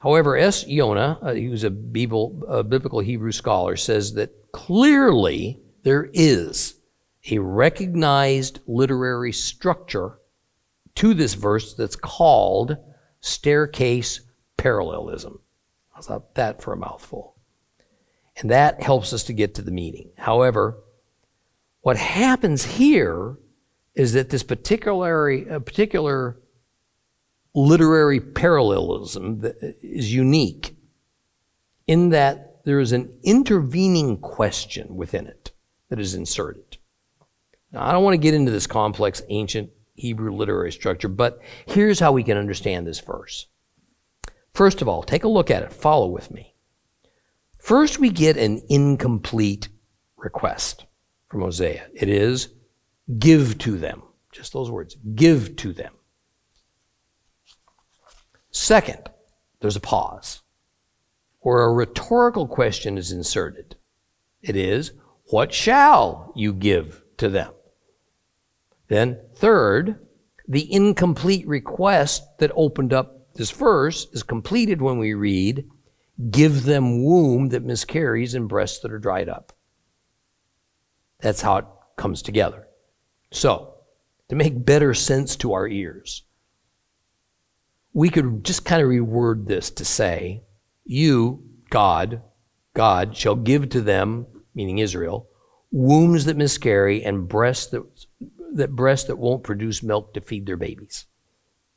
[0.00, 0.66] However, S.
[0.66, 6.74] Yonah, uh, who's a biblical Hebrew scholar, says that clearly there is
[7.30, 10.18] a recognized literary structure
[10.94, 12.76] to this verse that's called
[13.20, 14.20] staircase
[14.56, 15.40] parallelism.
[15.92, 17.34] How's that for a mouthful?
[18.36, 20.10] And that helps us to get to the meaning.
[20.16, 20.78] However,
[21.80, 23.36] what happens here
[23.96, 26.40] is that this particular, particular
[27.54, 29.42] literary parallelism
[29.82, 30.76] is unique
[31.86, 35.52] in that there is an intervening question within it
[35.88, 36.76] that is inserted.
[37.72, 42.00] Now, I don't want to get into this complex ancient Hebrew literary structure, but here's
[42.00, 43.46] how we can understand this verse.
[44.52, 45.72] First of all, take a look at it.
[45.72, 46.54] Follow with me.
[47.58, 49.68] First, we get an incomplete
[50.16, 50.86] request
[51.28, 51.86] from Hosea.
[51.94, 52.48] It is,
[53.18, 54.02] give to them.
[54.32, 55.94] Just those words, give to them.
[58.58, 59.08] Second,
[59.60, 60.42] there's a pause
[61.38, 63.76] where a rhetorical question is inserted.
[64.42, 64.90] It is,
[65.26, 67.52] what shall you give to them?
[68.88, 70.04] Then, third,
[70.48, 75.64] the incomplete request that opened up this verse is completed when we read,
[76.28, 79.52] Give them womb that miscarries and breasts that are dried up.
[81.20, 81.64] That's how it
[81.96, 82.66] comes together.
[83.30, 83.74] So,
[84.28, 86.24] to make better sense to our ears,
[87.98, 90.44] we could just kind of reword this to say,
[90.84, 92.22] You, God,
[92.72, 95.28] God, shall give to them, meaning Israel,
[95.72, 97.82] wombs that miscarry and breasts that
[98.52, 101.06] that breasts that won't produce milk to feed their babies.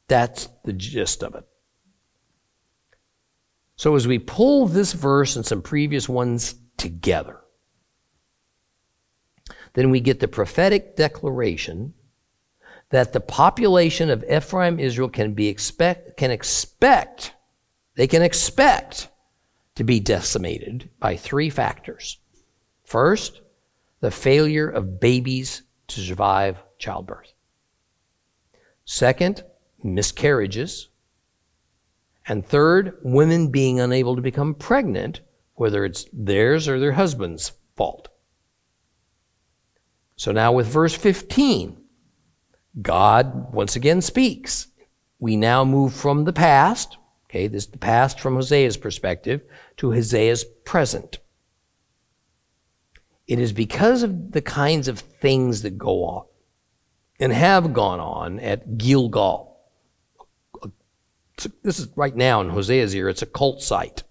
[0.08, 1.44] That's the gist of it.
[3.76, 7.40] So as we pull this verse and some previous ones together,
[9.74, 11.96] then we get the prophetic declaration
[12.92, 17.34] that the population of Ephraim Israel can be expect can expect
[17.96, 19.10] they can expect
[19.76, 22.18] to be decimated by three factors.
[22.84, 23.42] First,
[24.00, 27.34] the failure of babies to survive childbirth.
[28.86, 29.44] Second,
[29.84, 30.90] miscarriages.
[32.28, 35.22] And third, women being unable to become pregnant,
[35.56, 38.10] whether it's theirs or their husband's fault.
[40.16, 41.81] So now with verse 15,
[42.80, 44.68] God once again speaks.
[45.20, 49.42] We now move from the past, okay, this is the past from Hosea's perspective,
[49.78, 51.20] to Hosea's present.
[53.28, 56.26] It is because of the kinds of things that go on
[57.20, 59.58] and have gone on at Gilgal.
[61.64, 64.04] This is right now in Hosea's ear, it's a cult site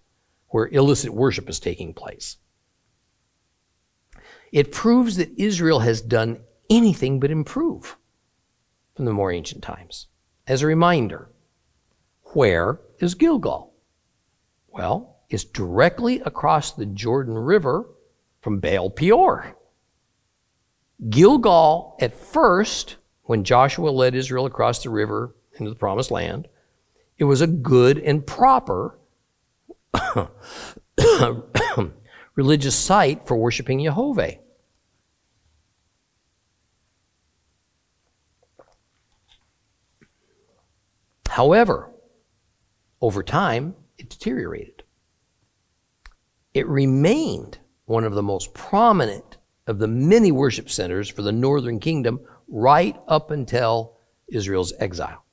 [0.49, 2.37] where illicit worship is taking place.
[4.53, 7.97] It proves that Israel has done anything but improve
[8.95, 10.07] from the more ancient times.
[10.47, 11.29] As a reminder,
[12.35, 13.73] where is Gilgal?
[14.69, 17.87] Well, it's directly across the Jordan River
[18.41, 19.57] from Baal Peor.
[21.09, 26.49] Gilgal, at first, when Joshua led Israel across the river into the promised land,
[27.17, 28.99] it was a good and proper
[32.35, 34.39] religious site for worshiping Jehovah.
[41.31, 41.93] However,
[43.01, 44.83] over time, it deteriorated.
[46.55, 49.37] It remained one of the most prominent
[49.69, 52.19] of the many worship centers for the northern kingdom
[52.49, 55.25] right up until Israel's exile.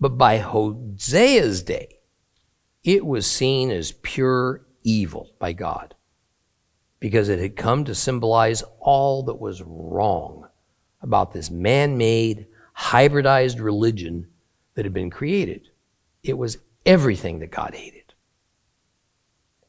[0.00, 1.98] But by Hosea's day,
[2.82, 5.94] it was seen as pure evil by God
[6.98, 10.48] because it had come to symbolize all that was wrong
[11.02, 14.28] about this man made, hybridized religion
[14.74, 15.68] that had been created.
[16.22, 18.14] It was everything that God hated.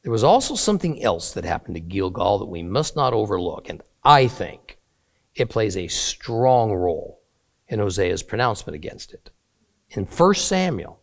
[0.02, 3.82] There was also something else that happened to Gilgal that we must not overlook, and
[4.04, 4.78] I think
[5.34, 7.20] it plays a strong role
[7.68, 9.30] in Hosea's pronouncement against it.
[9.90, 11.00] In 1 Samuel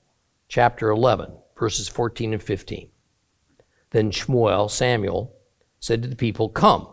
[0.48, 2.90] chapter 11, verses 14 and 15,
[3.92, 5.36] then Shmuel, Samuel,
[5.80, 6.88] said to the people, Come,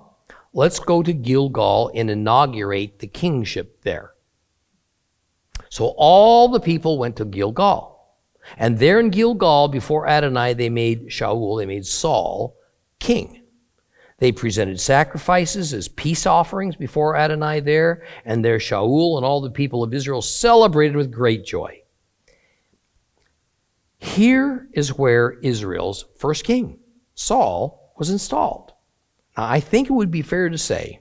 [0.52, 4.14] let's go to Gilgal and inaugurate the kingship there.
[5.70, 7.96] So all the people went to Gilgal.
[8.58, 12.56] And there in Gilgal, before Adonai, they made Shaul, they made Saul
[12.98, 13.44] king.
[14.18, 19.50] They presented sacrifices as peace offerings before Adonai there, and there Shaul and all the
[19.50, 21.82] people of Israel celebrated with great joy.
[23.98, 26.78] Here is where Israel's first king,
[27.14, 28.72] Saul, was installed.
[29.36, 31.00] Now, I think it would be fair to say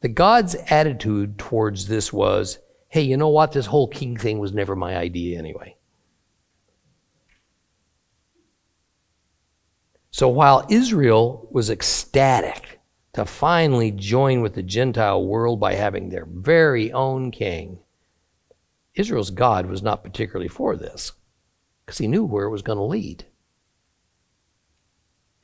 [0.00, 2.58] that God's attitude towards this was
[2.92, 3.52] hey, you know what?
[3.52, 5.74] This whole king thing was never my idea anyway.
[10.10, 12.80] So while Israel was ecstatic
[13.14, 17.78] to finally join with the Gentile world by having their very own king,
[18.94, 21.12] Israel's God was not particularly for this
[21.86, 23.24] because he knew where it was going to lead.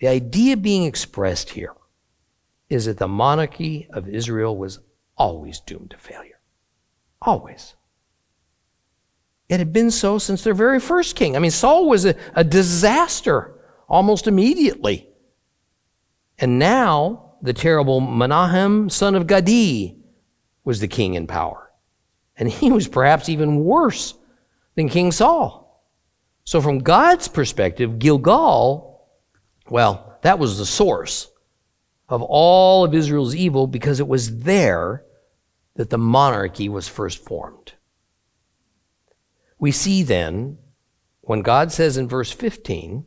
[0.00, 1.72] The idea being expressed here
[2.68, 4.80] is that the monarchy of Israel was
[5.16, 6.37] always doomed to failure.
[7.20, 7.74] Always.
[9.48, 11.34] It had been so since their very first king.
[11.34, 13.54] I mean, Saul was a, a disaster
[13.88, 15.08] almost immediately.
[16.38, 19.96] And now, the terrible Menahem, son of Gadi,
[20.64, 21.70] was the king in power.
[22.36, 24.14] And he was perhaps even worse
[24.76, 25.84] than King Saul.
[26.44, 29.08] So, from God's perspective, Gilgal,
[29.68, 31.30] well, that was the source
[32.08, 35.04] of all of Israel's evil because it was there
[35.78, 37.74] that the monarchy was first formed.
[39.60, 40.58] We see then,
[41.20, 43.06] when God says in verse 15,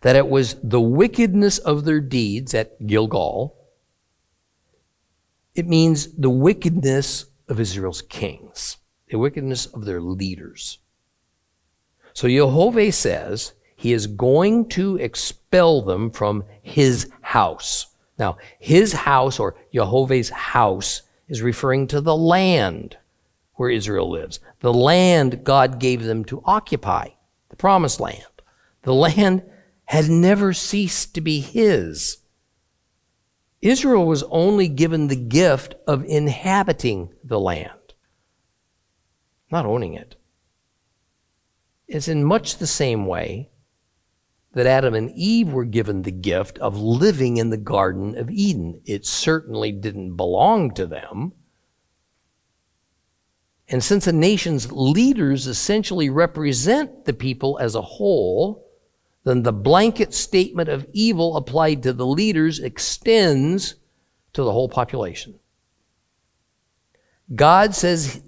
[0.00, 3.58] that it was the wickedness of their deeds at Gilgal,
[5.54, 8.78] it means the wickedness of Israel's kings,
[9.08, 10.78] the wickedness of their leaders.
[12.14, 17.87] So Jehovah says he is going to expel them from his house.
[18.18, 22.96] Now, his house or Jehovah's house is referring to the land
[23.54, 27.08] where Israel lives, the land God gave them to occupy,
[27.48, 28.24] the promised land.
[28.82, 29.42] The land
[29.84, 32.18] had never ceased to be his.
[33.60, 37.94] Israel was only given the gift of inhabiting the land,
[39.50, 40.14] not owning it.
[41.88, 43.47] It's in much the same way
[44.52, 48.80] that Adam and Eve were given the gift of living in the Garden of Eden.
[48.84, 51.32] It certainly didn't belong to them.
[53.68, 58.66] And since a nation's leaders essentially represent the people as a whole,
[59.24, 63.74] then the blanket statement of evil applied to the leaders extends
[64.32, 65.38] to the whole population.
[67.34, 68.22] God says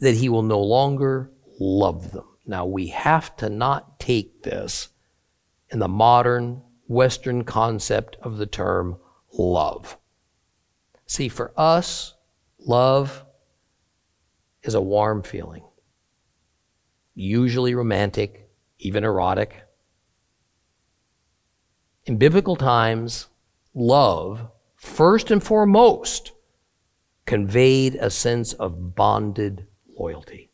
[0.00, 1.30] that He will no longer
[1.60, 2.26] love them.
[2.44, 4.88] Now, we have to not take this
[5.74, 8.96] in the modern Western concept of the term
[9.32, 9.98] love.
[11.04, 12.14] See, for us,
[12.60, 13.24] love
[14.62, 15.64] is a warm feeling,
[17.16, 18.48] usually romantic,
[18.78, 19.64] even erotic.
[22.04, 23.26] In biblical times,
[23.74, 26.30] love, first and foremost,
[27.26, 29.66] conveyed a sense of bonded
[29.98, 30.52] loyalty.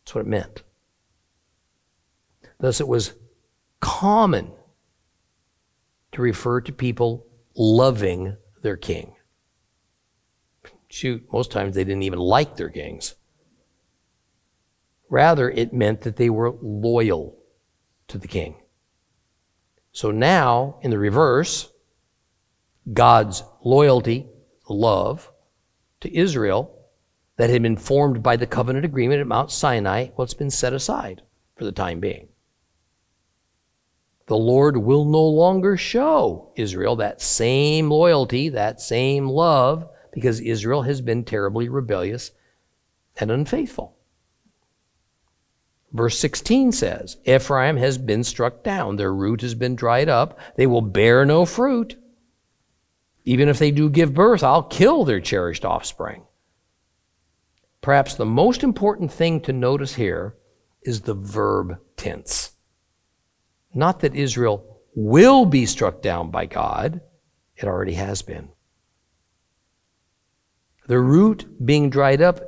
[0.00, 0.62] That's what it meant.
[2.58, 3.12] Thus, it was
[3.82, 4.50] common
[6.12, 9.14] to refer to people loving their king.
[10.88, 13.16] Shoot, most times they didn't even like their kings.
[15.10, 17.36] Rather, it meant that they were loyal
[18.08, 18.56] to the king.
[19.90, 21.70] So now, in the reverse,
[22.90, 24.28] God's loyalty,
[24.68, 25.30] love
[26.00, 26.78] to Israel
[27.36, 30.72] that had been formed by the covenant agreement at Mount Sinai, well, it's been set
[30.72, 31.22] aside
[31.56, 32.28] for the time being.
[34.32, 40.80] The Lord will no longer show Israel that same loyalty, that same love, because Israel
[40.80, 42.30] has been terribly rebellious
[43.18, 43.94] and unfaithful.
[45.92, 50.66] Verse 16 says, Ephraim has been struck down, their root has been dried up, they
[50.66, 52.02] will bear no fruit.
[53.26, 56.22] Even if they do give birth, I'll kill their cherished offspring.
[57.82, 60.36] Perhaps the most important thing to notice here
[60.80, 62.51] is the verb tense.
[63.74, 67.00] Not that Israel will be struck down by God,
[67.56, 68.50] it already has been.
[70.86, 72.40] The root being dried up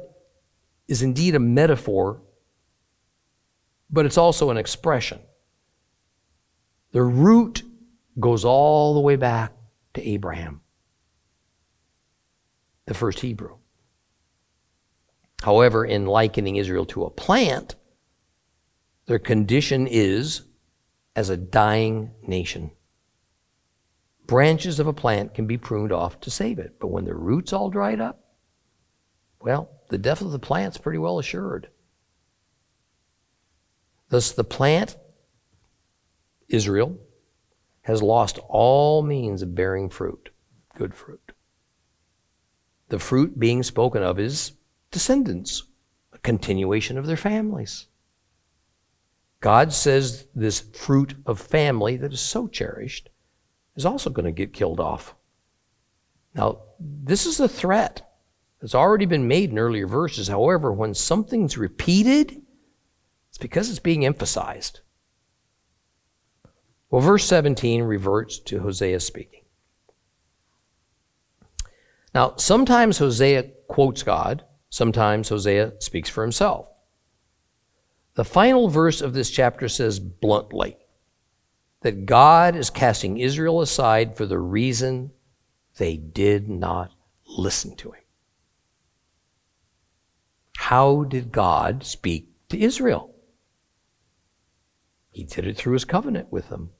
[0.89, 2.21] is indeed a metaphor
[3.95, 5.21] but it's also an expression.
[6.91, 7.63] The root
[8.19, 9.53] goes all the way back
[9.95, 10.63] to Abraham,
[12.87, 13.57] the first Hebrew.
[15.43, 17.77] However, in likening Israel to a plant,
[19.07, 20.43] their condition is
[21.17, 22.71] as a dying nation.
[24.27, 27.53] Branches of a plant can be pruned off to save it, but when the roots
[27.53, 28.25] all dried up,
[29.41, 31.69] well, the death of the plant's pretty well assured.
[34.09, 34.97] Thus, the plant,
[36.49, 36.99] Israel,
[37.83, 40.31] has lost all means of bearing fruit,
[40.75, 41.33] good fruit.
[42.89, 44.53] The fruit being spoken of is
[44.91, 45.65] descendants,
[46.13, 47.87] a continuation of their families.
[49.45, 53.11] God says this fruit of family that is so cherished
[53.77, 55.15] is also going to get killed off.
[56.35, 58.11] Now, this is a threat
[58.59, 60.29] that's already been made in earlier verses.
[60.29, 62.41] However, when something's repeated,
[63.29, 64.81] it's because it's being emphasized.
[66.91, 69.43] Well, verse 17 reverts to Hosea speaking.
[72.15, 76.71] Now, sometimes Hosea quotes God, sometimes Hosea speaks for himself.
[78.15, 80.77] The final verse of this chapter says bluntly
[81.83, 85.11] that God is casting Israel aside for the reason
[85.77, 86.93] they did not
[87.27, 88.03] listen to him.
[90.57, 93.15] How did God speak to Israel?
[95.11, 96.71] He did it through his covenant with them.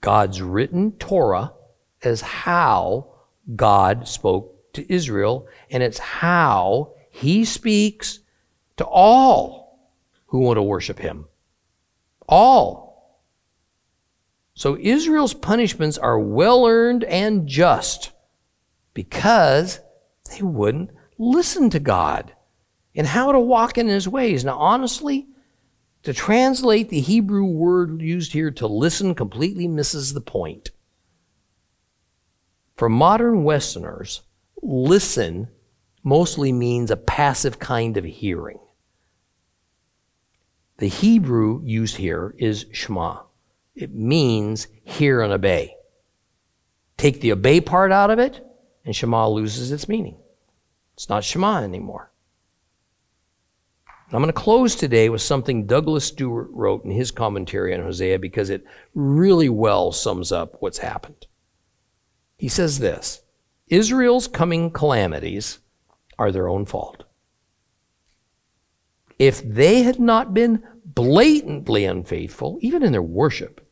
[0.00, 1.54] God's written Torah
[2.02, 3.14] is how
[3.56, 8.20] God spoke to Israel, and it's how he speaks
[8.76, 9.61] to all
[10.32, 11.26] who want to worship him.
[12.26, 13.20] All.
[14.54, 18.12] So Israel's punishments are well earned and just
[18.94, 19.80] because
[20.30, 22.32] they wouldn't listen to God
[22.94, 24.42] and how to walk in his ways.
[24.42, 25.26] Now, honestly,
[26.04, 30.70] to translate the Hebrew word used here to listen completely misses the point.
[32.74, 34.22] For modern Westerners,
[34.62, 35.48] listen
[36.02, 38.60] mostly means a passive kind of hearing.
[40.78, 43.22] The Hebrew used here is shema.
[43.74, 45.76] It means hear and obey.
[46.96, 48.44] Take the obey part out of it,
[48.84, 50.16] and shema loses its meaning.
[50.94, 52.12] It's not shema anymore.
[54.12, 58.18] I'm going to close today with something Douglas Stuart wrote in his commentary on Hosea
[58.18, 58.62] because it
[58.94, 61.26] really well sums up what's happened.
[62.36, 63.22] He says this
[63.68, 65.60] Israel's coming calamities
[66.18, 67.04] are their own fault.
[69.22, 73.64] If they had not been blatantly unfaithful, even in their worship,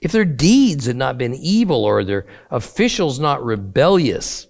[0.00, 4.46] if their deeds had not been evil or their officials not rebellious,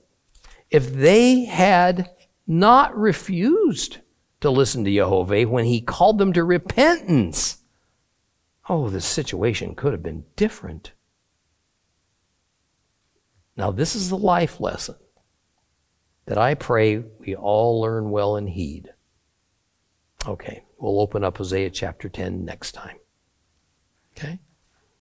[0.71, 2.11] if they had
[2.47, 4.01] not refused
[4.43, 7.63] to listen to Jehovah when he called them to repentance.
[8.69, 10.93] Oh, the situation could have been different.
[13.57, 14.97] Now, this is the life lesson
[16.27, 18.93] that I pray we all learn well and heed.
[20.27, 22.97] Okay, we'll open up Hosea chapter 10 next time.
[24.17, 24.39] Okay?